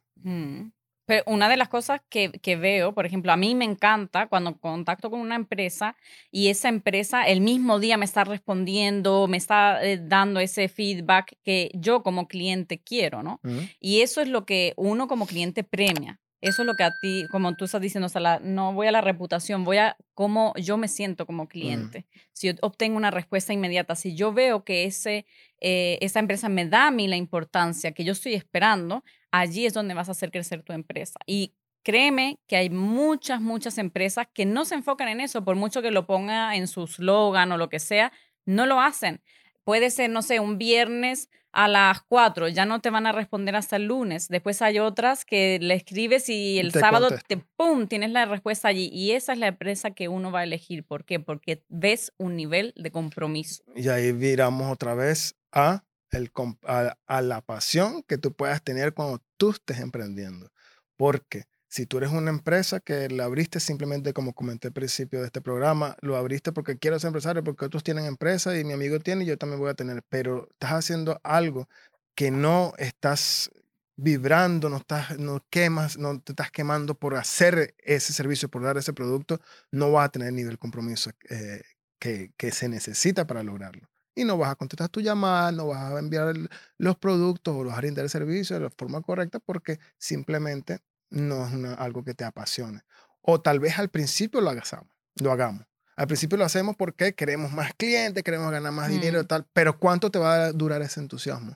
Pero 1.04 1.22
una 1.26 1.48
de 1.48 1.56
las 1.56 1.68
cosas 1.68 2.00
que, 2.08 2.30
que, 2.30 2.56
veo, 2.56 2.94
por 2.94 3.06
ejemplo, 3.06 3.32
a 3.32 3.36
mí 3.36 3.54
me 3.54 3.64
encanta 3.64 4.28
cuando 4.28 4.56
contacto 4.58 5.10
con 5.10 5.20
una 5.20 5.34
empresa 5.34 5.96
y 6.30 6.48
esa 6.48 6.68
empresa 6.68 7.24
el 7.24 7.40
mismo 7.40 7.80
día 7.80 7.96
me 7.96 8.04
está 8.04 8.24
respondiendo, 8.24 9.26
me 9.28 9.36
está 9.36 9.84
eh, 9.84 9.98
dando 10.00 10.40
ese 10.40 10.68
feedback 10.68 11.36
que 11.44 11.70
yo 11.74 12.02
como 12.02 12.28
cliente 12.28 12.80
quiero, 12.80 13.22
¿no? 13.22 13.40
Y 13.80 14.00
eso 14.02 14.20
es 14.20 14.28
lo 14.28 14.44
que 14.46 14.74
uno 14.76 15.08
como 15.08 15.26
cliente 15.26 15.64
premia. 15.64 16.20
Eso 16.40 16.62
es 16.62 16.66
lo 16.66 16.74
que 16.74 16.82
a 16.82 16.90
ti, 17.00 17.24
como 17.30 17.54
tú 17.54 17.66
estás 17.66 17.80
diciendo, 17.80 18.06
o 18.06 18.08
sea, 18.08 18.20
la- 18.20 18.40
no 18.40 18.72
voy 18.72 18.88
a 18.88 18.92
la 18.92 19.00
reputación, 19.00 19.62
voy 19.62 19.76
a 19.76 19.96
cómo 20.14 20.52
yo 20.56 20.76
me 20.76 20.88
siento 20.88 21.24
como 21.24 21.46
cliente. 21.48 22.04
Si 22.32 22.48
yo 22.48 22.54
obtengo 22.62 22.96
una 22.96 23.12
respuesta 23.12 23.52
inmediata, 23.52 23.94
si 23.94 24.16
yo 24.16 24.32
veo 24.32 24.64
que 24.64 24.84
ese, 24.84 25.24
eh, 25.60 25.98
esa 26.00 26.18
empresa 26.18 26.48
me 26.48 26.66
da 26.66 26.88
a 26.88 26.90
mí 26.90 27.06
la 27.06 27.16
importancia 27.16 27.92
que 27.92 28.02
yo 28.02 28.12
estoy 28.12 28.34
esperando, 28.34 29.04
allí 29.32 29.66
es 29.66 29.74
donde 29.74 29.94
vas 29.94 30.08
a 30.08 30.12
hacer 30.12 30.30
crecer 30.30 30.62
tu 30.62 30.72
empresa. 30.72 31.18
Y 31.26 31.54
créeme 31.82 32.38
que 32.46 32.56
hay 32.56 32.70
muchas, 32.70 33.40
muchas 33.40 33.78
empresas 33.78 34.28
que 34.32 34.46
no 34.46 34.64
se 34.64 34.76
enfocan 34.76 35.08
en 35.08 35.20
eso, 35.20 35.44
por 35.44 35.56
mucho 35.56 35.82
que 35.82 35.90
lo 35.90 36.06
ponga 36.06 36.54
en 36.54 36.68
su 36.68 36.86
slogan 36.86 37.50
o 37.50 37.56
lo 37.56 37.68
que 37.68 37.80
sea, 37.80 38.12
no 38.44 38.66
lo 38.66 38.80
hacen. 38.80 39.20
Puede 39.64 39.90
ser, 39.90 40.10
no 40.10 40.22
sé, 40.22 40.40
un 40.40 40.58
viernes 40.58 41.28
a 41.52 41.68
las 41.68 42.02
4, 42.08 42.48
ya 42.48 42.64
no 42.64 42.80
te 42.80 42.90
van 42.90 43.06
a 43.06 43.12
responder 43.12 43.54
hasta 43.56 43.76
el 43.76 43.84
lunes. 43.84 44.28
Después 44.28 44.62
hay 44.62 44.78
otras 44.78 45.24
que 45.24 45.58
le 45.60 45.74
escribes 45.74 46.28
y 46.28 46.58
el 46.58 46.72
Te 46.72 46.80
sábado 46.80 47.10
te 47.26 47.36
pum, 47.36 47.86
tienes 47.86 48.10
la 48.10 48.24
respuesta 48.24 48.68
allí. 48.68 48.88
Y 48.90 49.12
esa 49.12 49.34
es 49.34 49.38
la 49.38 49.48
empresa 49.48 49.90
que 49.90 50.08
uno 50.08 50.32
va 50.32 50.40
a 50.40 50.44
elegir. 50.44 50.84
¿Por 50.84 51.04
qué? 51.04 51.20
Porque 51.20 51.62
ves 51.68 52.12
un 52.16 52.36
nivel 52.36 52.72
de 52.76 52.90
compromiso. 52.90 53.62
Y 53.76 53.88
ahí 53.88 54.12
viramos 54.12 54.72
otra 54.72 54.94
vez 54.94 55.36
a, 55.52 55.84
el, 56.12 56.30
a, 56.64 57.22
la 57.22 57.40
pasión 57.40 58.02
que 58.04 58.18
tú 58.18 58.34
puedas 58.34 58.62
tener 58.62 58.94
cuando 58.94 59.22
tú 59.36 59.50
estés 59.50 59.80
emprendiendo. 59.80 60.52
Porque 60.96 61.44
si 61.68 61.86
tú 61.86 61.98
eres 61.98 62.10
una 62.10 62.30
empresa 62.30 62.80
que 62.80 63.08
la 63.08 63.24
abriste 63.24 63.60
simplemente, 63.60 64.12
como 64.12 64.34
comenté 64.34 64.68
al 64.68 64.74
principio 64.74 65.20
de 65.20 65.26
este 65.26 65.40
programa, 65.40 65.96
lo 66.02 66.16
abriste 66.16 66.52
porque 66.52 66.78
quiero 66.78 66.98
ser 66.98 67.08
empresario, 67.08 67.42
porque 67.42 67.64
otros 67.64 67.82
tienen 67.82 68.04
empresa 68.04 68.56
y 68.58 68.64
mi 68.64 68.74
amigo 68.74 69.00
tiene 69.00 69.24
y 69.24 69.26
yo 69.26 69.38
también 69.38 69.60
voy 69.60 69.70
a 69.70 69.74
tener, 69.74 70.02
pero 70.08 70.48
estás 70.52 70.72
haciendo 70.72 71.20
algo 71.24 71.68
que 72.14 72.30
no 72.30 72.74
estás 72.78 73.50
vibrando, 73.96 74.68
no 74.68 74.78
estás, 74.78 75.18
no 75.18 75.44
quemas, 75.50 75.96
no 75.98 76.20
te 76.20 76.32
estás 76.32 76.50
quemando 76.50 76.94
por 76.94 77.14
hacer 77.16 77.74
ese 77.78 78.12
servicio, 78.12 78.48
por 78.50 78.62
dar 78.62 78.76
ese 78.76 78.92
producto, 78.92 79.40
no 79.70 79.92
vas 79.92 80.06
a 80.06 80.12
tener 80.12 80.28
el 80.28 80.36
nivel 80.36 80.58
compromiso 80.58 81.10
eh, 81.30 81.62
que, 81.98 82.32
que 82.36 82.50
se 82.52 82.68
necesita 82.68 83.26
para 83.26 83.42
lograrlo. 83.42 83.91
Y 84.14 84.24
no 84.24 84.36
vas 84.36 84.50
a 84.50 84.56
contestar 84.56 84.88
tu 84.90 85.00
llamada, 85.00 85.52
no 85.52 85.68
vas 85.68 85.92
a 85.92 85.98
enviar 85.98 86.28
el- 86.28 86.48
los 86.78 86.96
productos 86.96 87.54
o 87.56 87.64
los 87.64 87.72
a 87.72 87.78
brindar 87.78 88.04
el 88.04 88.10
servicio 88.10 88.56
de 88.56 88.62
la 88.64 88.70
forma 88.70 89.00
correcta 89.00 89.38
porque 89.38 89.78
simplemente 89.98 90.80
no 91.10 91.46
es 91.46 91.52
una- 91.52 91.74
algo 91.74 92.04
que 92.04 92.14
te 92.14 92.24
apasione. 92.24 92.82
O 93.22 93.40
tal 93.40 93.58
vez 93.60 93.78
al 93.78 93.88
principio 93.88 94.40
lo 94.40 94.50
hagamos, 94.50 94.86
lo 95.20 95.32
hagamos. 95.32 95.66
Al 95.96 96.06
principio 96.06 96.36
lo 96.38 96.44
hacemos 96.44 96.74
porque 96.76 97.14
queremos 97.14 97.52
más 97.52 97.72
clientes, 97.74 98.22
queremos 98.22 98.50
ganar 98.50 98.72
más 98.72 98.88
dinero, 98.88 99.22
Mm. 99.22 99.26
tal. 99.26 99.46
Pero 99.52 99.78
¿cuánto 99.78 100.10
te 100.10 100.18
va 100.18 100.46
a 100.46 100.52
durar 100.52 100.82
ese 100.82 101.00
entusiasmo? 101.00 101.54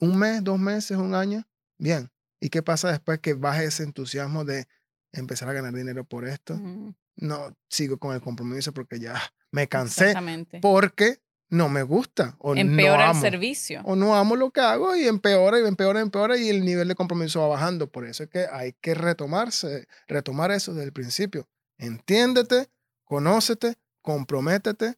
¿Un 0.00 0.16
mes, 0.18 0.42
dos 0.44 0.58
meses, 0.58 0.96
un 0.96 1.14
año? 1.14 1.44
Bien. 1.78 2.10
¿Y 2.40 2.50
qué 2.50 2.62
pasa 2.62 2.90
después 2.90 3.18
que 3.18 3.34
baje 3.34 3.64
ese 3.64 3.82
entusiasmo 3.82 4.44
de 4.44 4.66
empezar 5.12 5.48
a 5.48 5.52
ganar 5.52 5.74
dinero 5.74 6.04
por 6.04 6.24
esto? 6.26 6.54
Ujú, 6.54 6.94
no 7.16 7.56
sigo 7.68 7.98
con 7.98 8.14
el 8.14 8.20
compromiso 8.20 8.72
porque 8.72 9.00
ya 9.00 9.20
me 9.50 9.66
cansé 9.68 10.12
porque 10.60 11.20
no 11.50 11.68
me 11.70 11.82
gusta 11.82 12.36
o 12.38 12.54
no 12.54 12.60
Empeora 12.60 13.04
el 13.04 13.10
amo 13.10 13.20
servicio. 13.22 13.80
o 13.84 13.96
no 13.96 14.14
amo 14.14 14.36
lo 14.36 14.50
que 14.50 14.60
hago 14.60 14.94
y 14.94 15.06
empeora 15.08 15.58
y 15.60 15.66
empeora 15.66 16.00
y 16.00 16.02
empeora 16.02 16.36
y 16.36 16.48
el 16.50 16.64
nivel 16.64 16.88
de 16.88 16.94
compromiso 16.94 17.40
va 17.40 17.48
bajando. 17.48 17.90
Por 17.90 18.04
eso 18.06 18.24
es 18.24 18.28
que 18.28 18.46
hay 18.52 18.74
que 18.80 18.94
retomarse, 18.94 19.86
retomar 20.06 20.50
eso 20.50 20.72
desde 20.74 20.84
el 20.84 20.92
principio. 20.92 21.48
Entiéndete, 21.78 22.68
conócete, 23.04 23.76
comprométete 24.02 24.96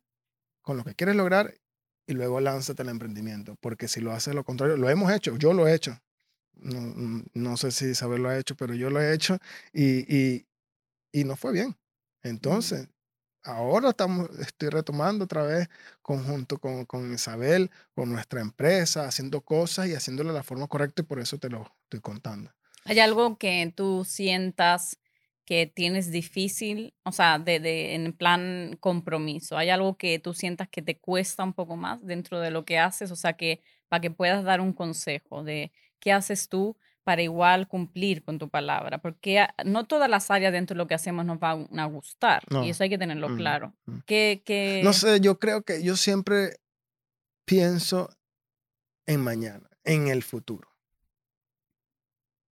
con 0.62 0.76
lo 0.76 0.84
que 0.84 0.94
quieres 0.94 1.14
lograr 1.14 1.54
y 2.06 2.14
luego 2.14 2.40
lánzate 2.40 2.82
al 2.82 2.88
emprendimiento. 2.88 3.56
Porque 3.60 3.86
si 3.86 4.00
lo 4.00 4.10
haces 4.12 4.34
lo 4.34 4.42
contrario, 4.44 4.76
lo 4.76 4.90
hemos 4.90 5.12
hecho, 5.12 5.36
yo 5.36 5.52
lo 5.52 5.68
he 5.68 5.74
hecho. 5.74 5.96
No, 6.54 6.80
no- 6.80 7.24
no 7.32 7.56
sé 7.56 7.70
si 7.70 7.86
Isabel 7.86 8.22
lo 8.22 8.28
ha 8.28 8.38
hecho, 8.38 8.56
pero 8.56 8.74
yo 8.74 8.90
lo 8.90 9.00
he 9.00 9.14
hecho 9.14 9.38
y, 9.72 10.00
y, 10.14 10.46
y 11.12 11.24
no 11.24 11.36
fue 11.36 11.52
bien. 11.52 11.76
Entonces, 12.22 12.88
ahora 13.44 13.90
estamos, 13.90 14.30
estoy 14.40 14.68
retomando 14.70 15.24
otra 15.24 15.42
vez 15.42 15.68
conjunto 16.02 16.58
con, 16.58 16.84
con 16.86 17.12
Isabel, 17.12 17.70
con 17.94 18.10
nuestra 18.12 18.40
empresa, 18.40 19.06
haciendo 19.06 19.42
cosas 19.42 19.88
y 19.88 19.94
haciéndolo 19.94 20.30
de 20.32 20.38
la 20.38 20.42
forma 20.44 20.66
correcta 20.68 21.02
y 21.02 21.04
por 21.06 21.20
eso 21.20 21.38
te 21.38 21.48
lo 21.50 21.64
estoy 21.84 22.00
contando. 22.00 22.52
¿Hay 22.84 22.98
algo 22.98 23.38
que 23.38 23.72
tú 23.76 24.04
sientas 24.04 24.98
que 25.44 25.66
tienes 25.66 26.10
difícil, 26.12 26.94
o 27.04 27.12
sea, 27.12 27.38
de, 27.38 27.60
de- 27.60 27.94
en 27.94 28.12
plan 28.16 28.76
compromiso? 28.80 29.56
¿Hay 29.58 29.70
algo 29.70 29.96
que 29.96 30.18
tú 30.18 30.32
sientas 30.34 30.68
que 30.68 30.82
te 30.82 30.98
cuesta 30.98 31.44
un 31.44 31.52
poco 31.54 31.76
más 31.76 32.04
dentro 32.04 32.40
de 32.40 32.50
lo 32.50 32.64
que 32.64 32.78
haces? 32.78 33.10
O 33.10 33.16
sea, 33.16 33.34
que 33.34 33.62
para 33.88 34.00
que 34.00 34.10
puedas 34.10 34.44
dar 34.44 34.60
un 34.60 34.72
consejo 34.72 35.42
de 35.44 35.72
qué 35.98 36.12
haces 36.12 36.48
tú 36.48 36.76
para 37.10 37.22
igual 37.22 37.66
cumplir 37.66 38.22
con 38.22 38.38
tu 38.38 38.48
palabra, 38.48 38.98
porque 38.98 39.44
no 39.64 39.84
todas 39.84 40.08
las 40.08 40.30
áreas 40.30 40.52
dentro 40.52 40.74
de 40.74 40.78
lo 40.78 40.86
que 40.86 40.94
hacemos 40.94 41.24
nos 41.26 41.40
van 41.40 41.66
a 41.76 41.86
gustar 41.86 42.44
No. 42.48 42.64
y 42.64 42.70
eso 42.70 42.84
hay 42.84 42.88
que 42.88 42.98
tenerlo 42.98 43.30
Mm, 43.30 43.36
claro. 43.36 43.74
mm. 43.86 43.96
¿Qué, 44.06 44.42
qué- 44.44 44.80
No 44.84 44.92
sé, 44.92 45.18
yo 45.20 45.40
creo 45.40 45.62
que 45.62 45.82
yo 45.82 45.96
siempre 45.96 46.60
pienso 47.44 48.10
en 49.06 49.22
mañana, 49.22 49.68
en 49.82 50.06
el 50.06 50.22
futuro. 50.22 50.68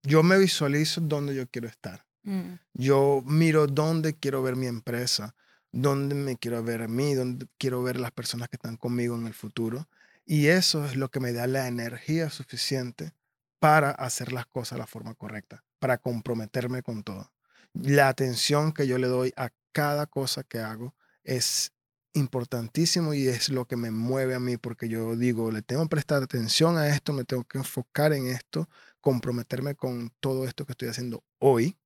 Yo 0.01 0.23
me 0.23 0.39
visualizo 0.39 1.01
donde 1.01 1.35
yo 1.35 1.47
quiero 1.47 1.67
estar. 1.67 2.03
Mm, 2.23 2.55
Yo 2.73 3.21
miro 3.27 3.67
dónde 3.67 4.15
quiero 4.15 4.41
ver 4.41 4.55
mi 4.55 4.65
empresa, 4.65 5.35
dónde 5.71 6.15
me 6.15 6.35
quiero 6.37 6.63
ver 6.63 6.81
a 6.81 6.87
mí, 6.87 7.13
dónde 7.13 7.45
quiero 7.59 7.83
ver 7.83 7.99
las 7.99 8.11
personas 8.11 8.49
que 8.49 8.55
están 8.55 8.75
conmigo 8.77 9.15
en 9.15 9.27
el 9.27 9.35
futuro. 9.35 9.87
Y 10.25 10.47
eso 10.47 10.83
es 10.83 10.95
lo 10.95 11.09
que 11.11 11.19
me 11.19 11.31
da 11.31 11.45
la 11.45 11.67
energía 11.67 12.31
suficiente 12.31 13.11
para 13.59 13.91
hacer 13.91 14.31
las 14.31 14.45
cosas 14.45 14.77
de 14.77 14.79
la 14.79 14.87
forma 14.87 15.15
correcta, 15.15 15.63
para 15.79 15.97
comprometerme 15.97 16.83
con 16.83 17.03
todo. 17.03 17.31
La 17.73 18.09
atención 18.09 18.71
que 18.71 18.87
yo 18.87 18.97
le 18.97 19.07
doy 19.07 19.33
a 19.35 19.49
cada 19.71 20.07
cosa 20.07 20.43
que 20.43 20.59
hago 20.59 20.95
es 21.23 21.71
importantísimo 22.13 23.13
y 23.13 23.27
es 23.27 23.49
lo 23.49 23.65
que 23.65 23.75
me 23.75 23.91
mueve 23.91 24.33
a 24.35 24.39
mí 24.39 24.57
porque 24.57 24.89
yo 24.89 25.15
digo, 25.15 25.51
le 25.51 25.61
tengo 25.61 25.83
que 25.83 25.89
prestar 25.89 26.23
atención 26.23 26.77
a 26.77 26.87
esto, 26.87 27.13
me 27.13 27.23
tengo 27.23 27.43
que 27.43 27.59
enfocar 27.59 28.13
en 28.13 28.27
esto, 28.27 28.69
comprometerme 29.01 29.75
con 29.75 30.11
todo 30.19 30.45
esto 30.45 30.65
que 30.65 30.73
estoy 30.73 30.89
haciendo 30.89 31.23
hoy, 31.39 31.77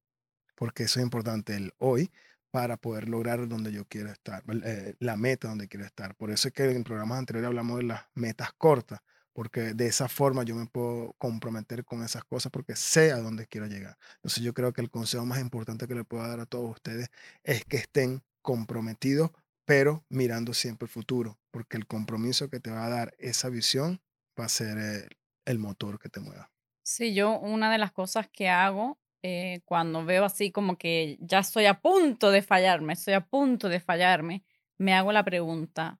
porque 0.55 0.83
eso 0.83 0.99
es 0.99 1.03
importante, 1.03 1.55
el 1.55 1.73
hoy, 1.79 2.11
para 2.51 2.77
poder 2.77 3.09
lograr 3.09 3.47
donde 3.47 3.71
yo 3.71 3.85
quiero 3.85 4.09
estar, 4.11 4.43
eh, 4.63 4.95
la 4.99 5.17
meta 5.17 5.47
donde 5.47 5.67
quiero 5.67 5.85
estar. 5.85 6.15
Por 6.15 6.31
eso 6.31 6.49
es 6.49 6.53
que 6.53 6.69
en 6.69 6.83
programas 6.83 7.19
anteriores 7.19 7.47
hablamos 7.47 7.77
de 7.77 7.83
las 7.83 8.05
metas 8.13 8.51
cortas, 8.53 9.01
porque 9.33 9.73
de 9.73 9.87
esa 9.87 10.07
forma 10.07 10.43
yo 10.43 10.55
me 10.55 10.65
puedo 10.65 11.13
comprometer 11.17 11.85
con 11.85 12.03
esas 12.03 12.23
cosas 12.23 12.51
porque 12.51 12.75
sé 12.75 13.11
a 13.11 13.19
dónde 13.19 13.47
quiero 13.47 13.67
llegar. 13.67 13.97
Entonces 14.15 14.43
yo 14.43 14.53
creo 14.53 14.73
que 14.73 14.81
el 14.81 14.89
consejo 14.89 15.25
más 15.25 15.39
importante 15.39 15.87
que 15.87 15.95
le 15.95 16.03
puedo 16.03 16.27
dar 16.27 16.39
a 16.39 16.45
todos 16.45 16.69
ustedes 16.71 17.09
es 17.43 17.65
que 17.65 17.77
estén 17.77 18.23
comprometidos, 18.41 19.31
pero 19.65 20.03
mirando 20.09 20.53
siempre 20.53 20.85
el 20.85 20.91
futuro, 20.91 21.39
porque 21.51 21.77
el 21.77 21.87
compromiso 21.87 22.49
que 22.49 22.59
te 22.59 22.71
va 22.71 22.85
a 22.85 22.89
dar 22.89 23.13
esa 23.19 23.49
visión 23.49 24.01
va 24.39 24.45
a 24.45 24.49
ser 24.49 24.77
eh, 24.77 25.07
el 25.45 25.59
motor 25.59 25.99
que 25.99 26.09
te 26.09 26.19
mueva. 26.19 26.51
Sí, 26.83 27.13
yo 27.13 27.39
una 27.39 27.71
de 27.71 27.77
las 27.77 27.91
cosas 27.91 28.27
que 28.27 28.49
hago 28.49 28.99
eh, 29.23 29.61
cuando 29.65 30.03
veo 30.03 30.25
así 30.25 30.51
como 30.51 30.77
que 30.77 31.17
ya 31.21 31.39
estoy 31.39 31.65
a 31.65 31.79
punto 31.79 32.31
de 32.31 32.41
fallarme, 32.41 32.93
estoy 32.93 33.13
a 33.13 33.25
punto 33.25 33.69
de 33.69 33.79
fallarme, 33.79 34.43
me 34.79 34.95
hago 34.95 35.11
la 35.11 35.23
pregunta, 35.23 35.99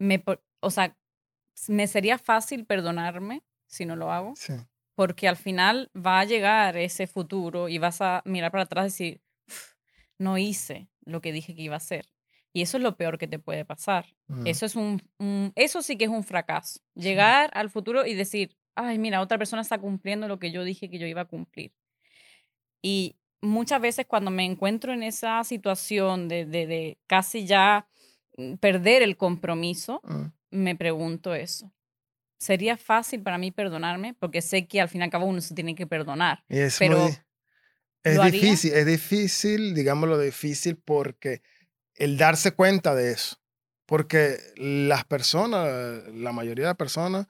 me, 0.00 0.24
o 0.60 0.70
sea, 0.70 0.96
¿me 1.68 1.86
sería 1.86 2.18
fácil 2.18 2.64
perdonarme 2.64 3.42
si 3.66 3.84
no 3.86 3.96
lo 3.96 4.12
hago? 4.12 4.34
Sí. 4.36 4.52
Porque 4.94 5.28
al 5.28 5.36
final 5.36 5.90
va 5.96 6.20
a 6.20 6.24
llegar 6.24 6.76
ese 6.76 7.06
futuro 7.06 7.68
y 7.68 7.78
vas 7.78 8.00
a 8.00 8.22
mirar 8.24 8.50
para 8.50 8.64
atrás 8.64 8.84
y 8.84 8.88
decir, 9.04 9.20
"Uf, 9.46 9.72
no 10.18 10.38
hice 10.38 10.88
lo 11.04 11.20
que 11.20 11.32
dije 11.32 11.54
que 11.54 11.62
iba 11.62 11.74
a 11.74 11.78
hacer. 11.78 12.06
Y 12.52 12.62
eso 12.62 12.76
es 12.78 12.82
lo 12.82 12.96
peor 12.96 13.18
que 13.18 13.28
te 13.28 13.38
puede 13.38 13.64
pasar. 13.64 14.06
Mm. 14.26 14.46
Eso 14.46 14.66
es 14.66 14.74
un, 14.74 15.02
un- 15.18 15.52
eso 15.54 15.82
sí 15.82 15.96
que 15.96 16.04
es 16.06 16.10
un 16.10 16.24
fracaso. 16.24 16.80
Llegar 16.94 17.50
al 17.54 17.70
futuro 17.70 18.04
y 18.06 18.14
decir, 18.14 18.56
ay, 18.74 18.98
mira, 18.98 19.20
otra 19.20 19.38
persona 19.38 19.62
está 19.62 19.78
cumpliendo 19.78 20.26
lo 20.28 20.38
que 20.38 20.50
yo 20.50 20.64
dije 20.64 20.90
que 20.90 20.98
yo 20.98 21.06
iba 21.06 21.22
a 21.22 21.26
cumplir. 21.26 21.72
Y 22.82 23.16
muchas 23.40 23.80
veces 23.80 24.06
cuando 24.06 24.30
me 24.30 24.44
encuentro 24.44 24.92
en 24.92 25.02
esa 25.02 25.42
situación 25.44 26.28
de, 26.28 26.44
de, 26.46 26.66
de 26.66 26.98
casi 27.06 27.46
ya 27.46 27.86
mm, 28.36 28.54
perder 28.54 29.02
el 29.02 29.16
compromiso, 29.16 30.00
Mm. 30.04 30.26
Me 30.50 30.76
pregunto 30.76 31.34
eso. 31.34 31.72
¿Sería 32.38 32.76
fácil 32.76 33.22
para 33.22 33.38
mí 33.38 33.50
perdonarme? 33.50 34.14
Porque 34.14 34.42
sé 34.42 34.66
que 34.66 34.80
al 34.80 34.88
fin 34.88 35.00
y 35.00 35.04
al 35.04 35.10
cabo 35.10 35.26
uno 35.26 35.40
se 35.40 35.54
tiene 35.54 35.74
que 35.74 35.86
perdonar. 35.86 36.44
Y 36.48 36.58
es 36.58 36.78
Pero, 36.78 36.98
muy, 36.98 37.16
es 38.04 38.16
¿lo 38.16 38.22
haría? 38.22 38.40
difícil, 38.40 38.72
es 38.72 38.86
difícil, 38.86 39.74
digámoslo 39.74 40.18
difícil, 40.18 40.76
porque 40.76 41.42
el 41.96 42.16
darse 42.16 42.52
cuenta 42.52 42.94
de 42.94 43.12
eso, 43.12 43.36
porque 43.86 44.38
las 44.56 45.04
personas, 45.04 46.06
la 46.14 46.32
mayoría 46.32 46.64
de 46.64 46.70
las 46.70 46.76
personas, 46.76 47.26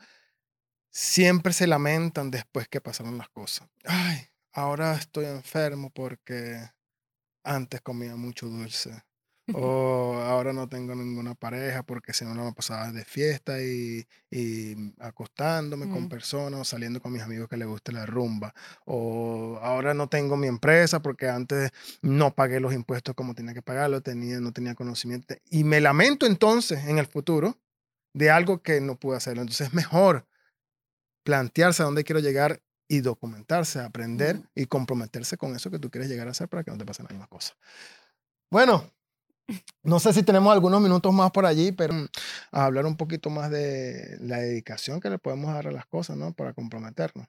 siempre 0.91 1.53
se 1.53 1.67
lamentan 1.67 2.31
después 2.31 2.69
que 2.69 2.81
pasaron 2.81 3.17
las 3.17 3.29
cosas. 3.31 3.69
Ay, 3.85 4.29
ahora 4.53 4.95
estoy 4.95 5.27
enfermo 5.27 5.91
porque 5.91 6.61
antes 7.45 7.81
comía 7.81 8.17
mucho 8.17 8.47
dulce. 8.47 9.03
O 9.55 10.15
ahora 10.25 10.53
no 10.53 10.69
tengo 10.69 10.95
ninguna 10.95 11.35
pareja 11.35 11.83
porque 11.83 12.13
si 12.13 12.25
no, 12.25 12.35
no 12.35 12.45
me 12.45 12.53
pasaba 12.53 12.91
de 12.91 13.05
fiesta 13.05 13.63
y, 13.63 14.07
y 14.31 14.93
acostándome 14.99 15.89
con 15.89 16.09
Mm, 16.09 16.09
personas 16.09 16.61
o 16.61 16.65
saliendo 16.65 17.01
con 17.01 17.13
mis 17.13 17.23
amigos 17.23 17.49
que 17.49 17.57
les 17.57 17.69
guste 17.69 17.93
la 17.93 18.07
rumba, 18.07 18.55
o 18.85 19.59
ahora 19.63 19.95
no 19.95 20.09
tengo 20.09 20.37
mi 20.37 20.47
empresa 20.47 21.01
porque 21.01 21.29
antes 21.29 21.71
no 22.03 22.35
pagué 22.35 22.61
los 22.61 22.73
impuestos 22.73 23.15
como 23.15 23.35
tenía 23.35 23.55
que 23.55 23.63
pagarlo, 23.63 24.01
tenía, 24.01 24.41
no 24.41 24.53
tenía 24.53 24.75
conocimiento 24.75 25.35
y 25.51 25.65
me 25.65 25.81
lamento 25.81 26.27
entonces 26.27 26.87
en 26.87 26.99
el 26.99 27.07
futuro 27.07 27.59
de 28.15 28.31
algo 28.31 28.63
que 28.63 28.81
no 28.81 28.97
pude 28.97 29.17
hacerlo. 29.17 29.43
Entonces 29.43 29.69
es 29.69 29.75
mejor 29.75 30.27
plantearse 31.25 31.83
a 31.83 31.87
dónde 31.87 32.05
quiero 32.05 32.21
llegar 32.21 32.63
y 32.89 33.01
documentarse, 33.01 33.81
aprender 33.81 34.37
mm. 34.37 34.45
y 34.55 34.67
comprometerse 34.67 35.37
con 35.37 35.55
eso 35.55 35.71
que 35.71 35.79
tú 35.79 35.91
quieres 35.91 36.09
llegar 36.09 36.27
a 36.27 36.31
hacer 36.31 36.49
para 36.49 36.65
que 36.65 36.71
no 36.71 36.79
te 36.79 36.87
pasen 36.87 37.05
las 37.05 37.13
mismas 37.13 37.29
cosas. 37.29 37.57
Bueno, 38.51 38.91
no 39.83 39.99
sé 39.99 40.13
si 40.13 40.23
tenemos 40.23 40.53
algunos 40.53 40.81
minutos 40.81 41.13
más 41.13 41.31
por 41.31 41.47
allí, 41.47 41.73
pero 41.73 41.95
mm, 41.95 42.07
a 42.53 42.65
hablar 42.65 42.87
un 42.87 42.97
poquito 42.97 43.31
más 43.31 43.51
de 43.51 44.17
la 44.21 44.39
dedicación 44.39 45.01
que 45.01 45.11
le 45.11 45.19
podemos 45.19 45.53
dar 45.53 45.69
a 45.69 45.73
las 45.73 45.87
cosas, 45.87 46.17
¿no? 46.17 46.33
Para 46.35 46.53
comprometernos. 46.53 47.27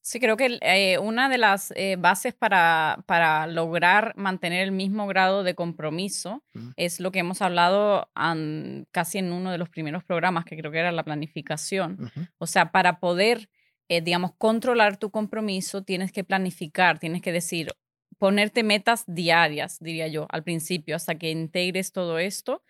Sí, 0.00 0.20
creo 0.20 0.38
que 0.38 0.58
eh, 0.62 0.98
una 0.98 1.28
de 1.28 1.36
las 1.36 1.70
eh, 1.76 1.96
bases 1.98 2.32
para, 2.32 3.04
para 3.06 3.46
lograr 3.46 4.14
mantener 4.16 4.62
el 4.62 4.72
mismo 4.72 5.06
grado 5.06 5.42
de 5.42 5.54
compromiso 5.54 6.42
es 6.76 6.98
lo 7.00 7.10
que 7.12 7.18
hemos 7.18 7.42
hablado 7.42 8.08
an- 8.14 8.86
casi 8.90 9.18
en 9.18 9.32
uno 9.32 9.50
de 9.50 9.58
los 9.58 9.68
primeros 9.68 10.04
programas, 10.04 10.46
que 10.46 10.56
creo 10.56 10.70
que 10.72 10.78
era 10.78 10.92
la 10.92 11.02
planificación. 11.04 12.10
O 12.38 12.46
sea, 12.46 12.72
para 12.72 13.00
poder, 13.00 13.50
eh, 13.88 14.00
digamos, 14.00 14.30
controlar 14.38 14.96
tu 14.96 15.10
compromiso, 15.10 15.82
tienes 15.82 16.10
que 16.10 16.24
planificar, 16.24 16.98
tienes 16.98 17.20
que 17.20 17.32
decir, 17.32 17.72
ponerte 18.18 18.62
metas 18.62 19.04
diarias, 19.06 19.78
diría 19.80 20.08
yo, 20.08 20.26
al 20.30 20.42
principio, 20.44 20.96
hasta 20.96 21.16
que 21.16 21.30
integres 21.30 21.92
todo 21.92 22.18
esto, 22.18 22.62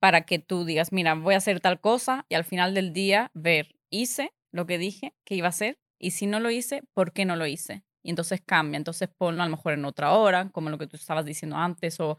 para 0.00 0.22
que 0.22 0.38
tú 0.38 0.64
digas, 0.64 0.92
mira, 0.92 1.14
voy 1.14 1.34
a 1.34 1.38
hacer 1.38 1.60
tal 1.60 1.80
cosa 1.80 2.26
y 2.28 2.34
al 2.34 2.44
final 2.44 2.74
del 2.74 2.92
día 2.92 3.30
ver, 3.34 3.76
hice 3.90 4.32
lo 4.50 4.66
que 4.66 4.78
dije 4.78 5.14
que 5.24 5.34
iba 5.36 5.46
a 5.46 5.50
hacer 5.50 5.78
y 5.98 6.12
si 6.12 6.26
no 6.26 6.40
lo 6.40 6.50
hice, 6.50 6.82
¿por 6.94 7.12
qué 7.12 7.24
no 7.24 7.36
lo 7.36 7.46
hice? 7.46 7.84
Y 8.02 8.10
entonces 8.10 8.42
cambia, 8.44 8.78
entonces 8.78 9.08
ponlo 9.16 9.42
a 9.42 9.46
lo 9.46 9.52
mejor 9.52 9.74
en 9.74 9.84
otra 9.84 10.12
hora, 10.12 10.50
como 10.50 10.70
lo 10.70 10.78
que 10.78 10.88
tú 10.88 10.96
estabas 10.96 11.24
diciendo 11.24 11.56
antes, 11.56 12.00
o, 12.00 12.18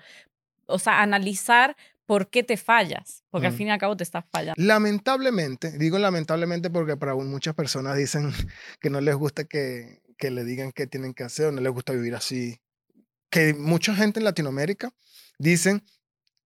o 0.67 0.79
sea, 0.79 1.01
analizar 1.01 1.75
por 2.05 2.29
qué 2.29 2.43
te 2.43 2.57
fallas, 2.57 3.23
porque 3.29 3.47
al 3.47 3.53
Mm. 3.53 3.57
fin 3.57 3.67
y 3.67 3.71
al 3.71 3.79
cabo 3.79 3.97
te 3.97 4.03
estás 4.03 4.25
fallando. 4.31 4.55
Lamentablemente, 4.61 5.77
digo 5.77 5.99
lamentablemente 5.99 6.69
porque 6.69 6.95
para 6.97 7.15
muchas 7.15 7.55
personas 7.55 7.97
dicen 7.97 8.31
que 8.79 8.89
no 8.89 9.01
les 9.01 9.15
gusta 9.15 9.45
que, 9.45 10.01
que 10.17 10.31
le 10.31 10.43
digan 10.43 10.71
qué 10.71 10.87
tienen 10.87 11.13
que 11.13 11.23
hacer 11.23 11.47
o 11.47 11.51
no 11.51 11.61
les 11.61 11.71
gusta 11.73 11.93
vivir 11.93 12.15
así. 12.15 12.59
Que 13.33 13.55
mucha 13.55 13.95
gente 13.95 14.19
en 14.19 14.25
Latinoamérica 14.25 14.93
dicen 15.39 15.83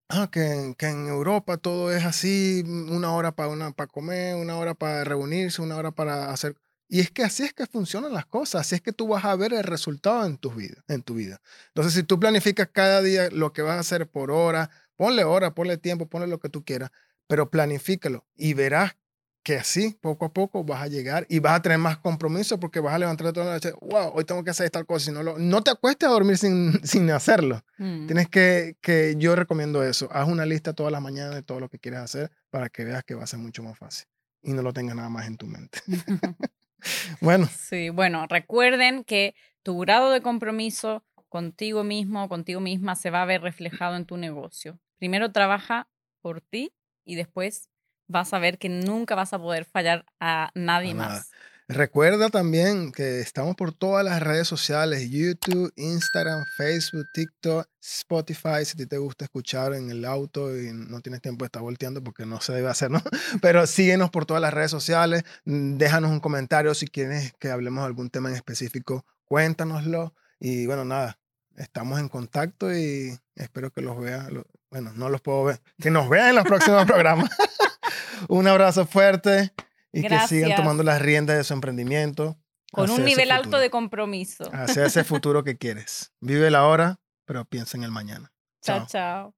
ah, 0.07 0.29
que, 0.31 0.73
que 0.77 0.85
en 0.87 1.09
Europa 1.09 1.57
todo 1.57 1.91
es 1.91 2.05
así, 2.05 2.63
mm, 2.65 2.95
una 2.95 3.11
hora 3.11 3.33
para 3.33 3.49
una, 3.49 3.71
para 3.71 3.87
comer, 3.87 4.35
una 4.35 4.55
hora 4.55 4.73
para 4.73 5.03
reunirse, 5.03 5.61
una 5.61 5.75
hora 5.75 5.91
para 5.91 6.31
hacer... 6.31 6.55
Y 6.87 7.01
es 7.01 7.11
que 7.11 7.25
así 7.25 7.43
es 7.43 7.51
que 7.51 7.65
funcionan 7.65 8.13
las 8.13 8.25
cosas, 8.25 8.61
así 8.61 8.75
es 8.75 8.81
que 8.81 8.93
tú 8.93 9.09
vas 9.09 9.25
a 9.25 9.35
ver 9.35 9.51
el 9.51 9.63
resultado 9.63 10.25
en 10.25 10.37
tu 10.37 10.49
vida, 10.51 10.81
en 10.87 11.01
tu 11.03 11.15
vida. 11.15 11.41
Entonces, 11.67 11.93
si 11.93 12.03
tú 12.03 12.21
planificas 12.21 12.69
cada 12.71 13.01
día 13.01 13.29
lo 13.31 13.51
que 13.51 13.63
vas 13.63 13.75
a 13.75 13.79
hacer 13.81 14.07
por 14.07 14.31
hora, 14.31 14.69
ponle 14.95 15.25
hora, 15.25 15.53
ponle 15.53 15.77
tiempo, 15.77 16.07
ponle 16.07 16.27
lo 16.27 16.39
que 16.39 16.47
tú 16.47 16.63
quieras, 16.63 16.91
pero 17.27 17.49
planifícalo 17.49 18.25
y 18.33 18.53
verás 18.53 18.95
que 19.47 19.55
así, 19.55 19.97
poco 20.01 20.25
a 20.25 20.33
poco, 20.33 20.65
vas 20.65 20.81
a 20.81 20.87
llegar 20.87 21.25
y 21.29 21.39
vas 21.39 21.53
a 21.53 21.61
tener 21.61 21.77
más 21.77 21.99
compromiso 21.99 22.59
porque 22.59 22.81
vas 22.81 22.93
a 22.93 22.99
levantarte 22.99 23.31
toda 23.31 23.45
la 23.45 23.53
noche, 23.53 23.71
wow, 23.79 24.11
hoy 24.13 24.25
tengo 24.25 24.43
que 24.43 24.49
hacer 24.49 24.69
tal 24.69 24.85
cosa, 24.85 25.09
no, 25.13 25.23
lo, 25.23 25.37
no 25.37 25.63
te 25.63 25.71
acuestes 25.71 26.09
a 26.09 26.11
dormir 26.11 26.37
sin, 26.37 26.73
sin 26.85 27.09
hacerlo. 27.11 27.63
Mm. 27.77 28.07
Tienes 28.07 28.27
que, 28.27 28.75
que, 28.81 29.15
yo 29.17 29.37
recomiendo 29.37 29.81
eso, 29.83 30.09
haz 30.11 30.27
una 30.27 30.45
lista 30.45 30.73
todas 30.73 30.91
las 30.91 31.01
mañanas 31.01 31.33
de 31.33 31.43
todo 31.43 31.61
lo 31.61 31.69
que 31.69 31.79
quieres 31.79 32.01
hacer 32.01 32.29
para 32.49 32.67
que 32.67 32.83
veas 32.83 33.05
que 33.05 33.15
va 33.15 33.23
a 33.23 33.27
ser 33.27 33.39
mucho 33.39 33.63
más 33.63 33.77
fácil 33.77 34.05
y 34.43 34.51
no 34.51 34.61
lo 34.61 34.73
tengas 34.73 34.97
nada 34.97 35.07
más 35.07 35.27
en 35.27 35.37
tu 35.37 35.47
mente. 35.47 35.79
Bueno, 37.21 37.47
Sí, 37.47 37.89
bueno, 37.89 38.27
recuerden 38.27 39.05
que 39.05 39.33
tu 39.63 39.77
grado 39.79 40.11
de 40.11 40.19
compromiso 40.19 41.05
contigo 41.29 41.85
mismo, 41.85 42.27
contigo 42.27 42.59
misma, 42.59 42.97
se 42.97 43.11
va 43.11 43.21
a 43.21 43.25
ver 43.25 43.41
reflejado 43.41 43.95
en 43.95 44.03
tu 44.03 44.17
negocio. 44.17 44.77
Primero 44.97 45.31
trabaja 45.31 45.87
por 46.21 46.41
ti 46.41 46.73
y 47.05 47.15
después 47.15 47.69
vas 48.07 48.33
a 48.33 48.39
ver 48.39 48.57
que 48.57 48.69
nunca 48.69 49.15
vas 49.15 49.33
a 49.33 49.39
poder 49.39 49.65
fallar 49.65 50.05
a 50.19 50.51
nadie 50.55 50.91
A 50.91 50.95
más. 50.95 51.29
recuerda 51.67 52.29
también 52.29 52.91
que 52.93 53.19
estamos 53.19 53.55
por 53.55 53.73
todas 53.73 54.05
las 54.05 54.21
redes 54.23 54.47
sociales, 54.47 55.09
YouTube, 55.09 55.71
Instagram, 55.75 56.45
Facebook, 56.55 57.05
TikTok, 57.13 57.67
Spotify, 57.81 58.63
si 58.63 58.71
a 58.73 58.77
ti 58.77 58.85
te 58.85 58.97
gusta 58.97 59.25
escuchar 59.25 59.73
en 59.73 59.89
el 59.89 60.05
auto 60.05 60.57
y 60.57 60.71
no 60.71 61.01
tienes 61.01 61.21
tiempo 61.21 61.43
de 61.43 61.47
estar 61.47 61.61
volteando 61.61 62.01
porque 62.03 62.25
no 62.25 62.39
se 62.39 62.53
debe 62.53 62.69
hacer, 62.69 62.89
¿no? 62.91 63.01
Pero 63.41 63.67
síguenos 63.67 64.09
por 64.09 64.25
todas 64.25 64.41
las 64.41 64.53
redes 64.53 64.71
sociales, 64.71 65.23
mm, 65.45 65.77
déjanos 65.77 66.11
un 66.11 66.19
comentario 66.21 66.73
si 66.73 66.87
quieres 66.87 67.33
que 67.39 67.49
hablemos 67.51 67.83
de 67.83 67.87
algún 67.87 68.09
tema 68.09 68.29
en 68.29 68.35
específico, 68.35 69.05
cuéntanoslo 69.25 70.13
y 70.39 70.65
bueno, 70.67 70.85
nada, 70.85 71.19
estamos 71.57 71.99
en 71.99 72.07
contacto 72.09 72.73
y 72.73 73.17
espero 73.35 73.71
que 73.71 73.81
los 73.81 73.99
vean, 73.99 74.33
lo- 74.33 74.45
bueno, 74.69 74.91
no 74.95 75.09
los 75.09 75.21
puedo 75.21 75.45
ver, 75.45 75.61
que 75.79 75.89
nos 75.91 76.09
vean 76.09 76.29
en 76.29 76.35
los 76.35 76.43
próximos 76.45 76.85
programas. 76.91 77.29
Un 78.29 78.47
abrazo 78.47 78.85
fuerte 78.85 79.53
y 79.91 80.03
que 80.03 80.19
sigan 80.27 80.55
tomando 80.55 80.83
las 80.83 81.01
riendas 81.01 81.37
de 81.37 81.43
su 81.43 81.53
emprendimiento. 81.53 82.37
Con 82.71 82.89
un 82.89 83.05
nivel 83.05 83.31
alto 83.31 83.57
de 83.59 83.69
compromiso. 83.69 84.49
Hacia 84.53 84.85
ese 84.85 85.03
futuro 85.05 85.43
que 85.43 85.57
quieres. 85.57 86.11
Vive 86.19 86.51
la 86.51 86.65
hora, 86.65 86.99
pero 87.25 87.45
piensa 87.45 87.77
en 87.77 87.83
el 87.83 87.91
mañana. 87.91 88.31
Chao, 88.61 88.85
Chao. 88.87 89.33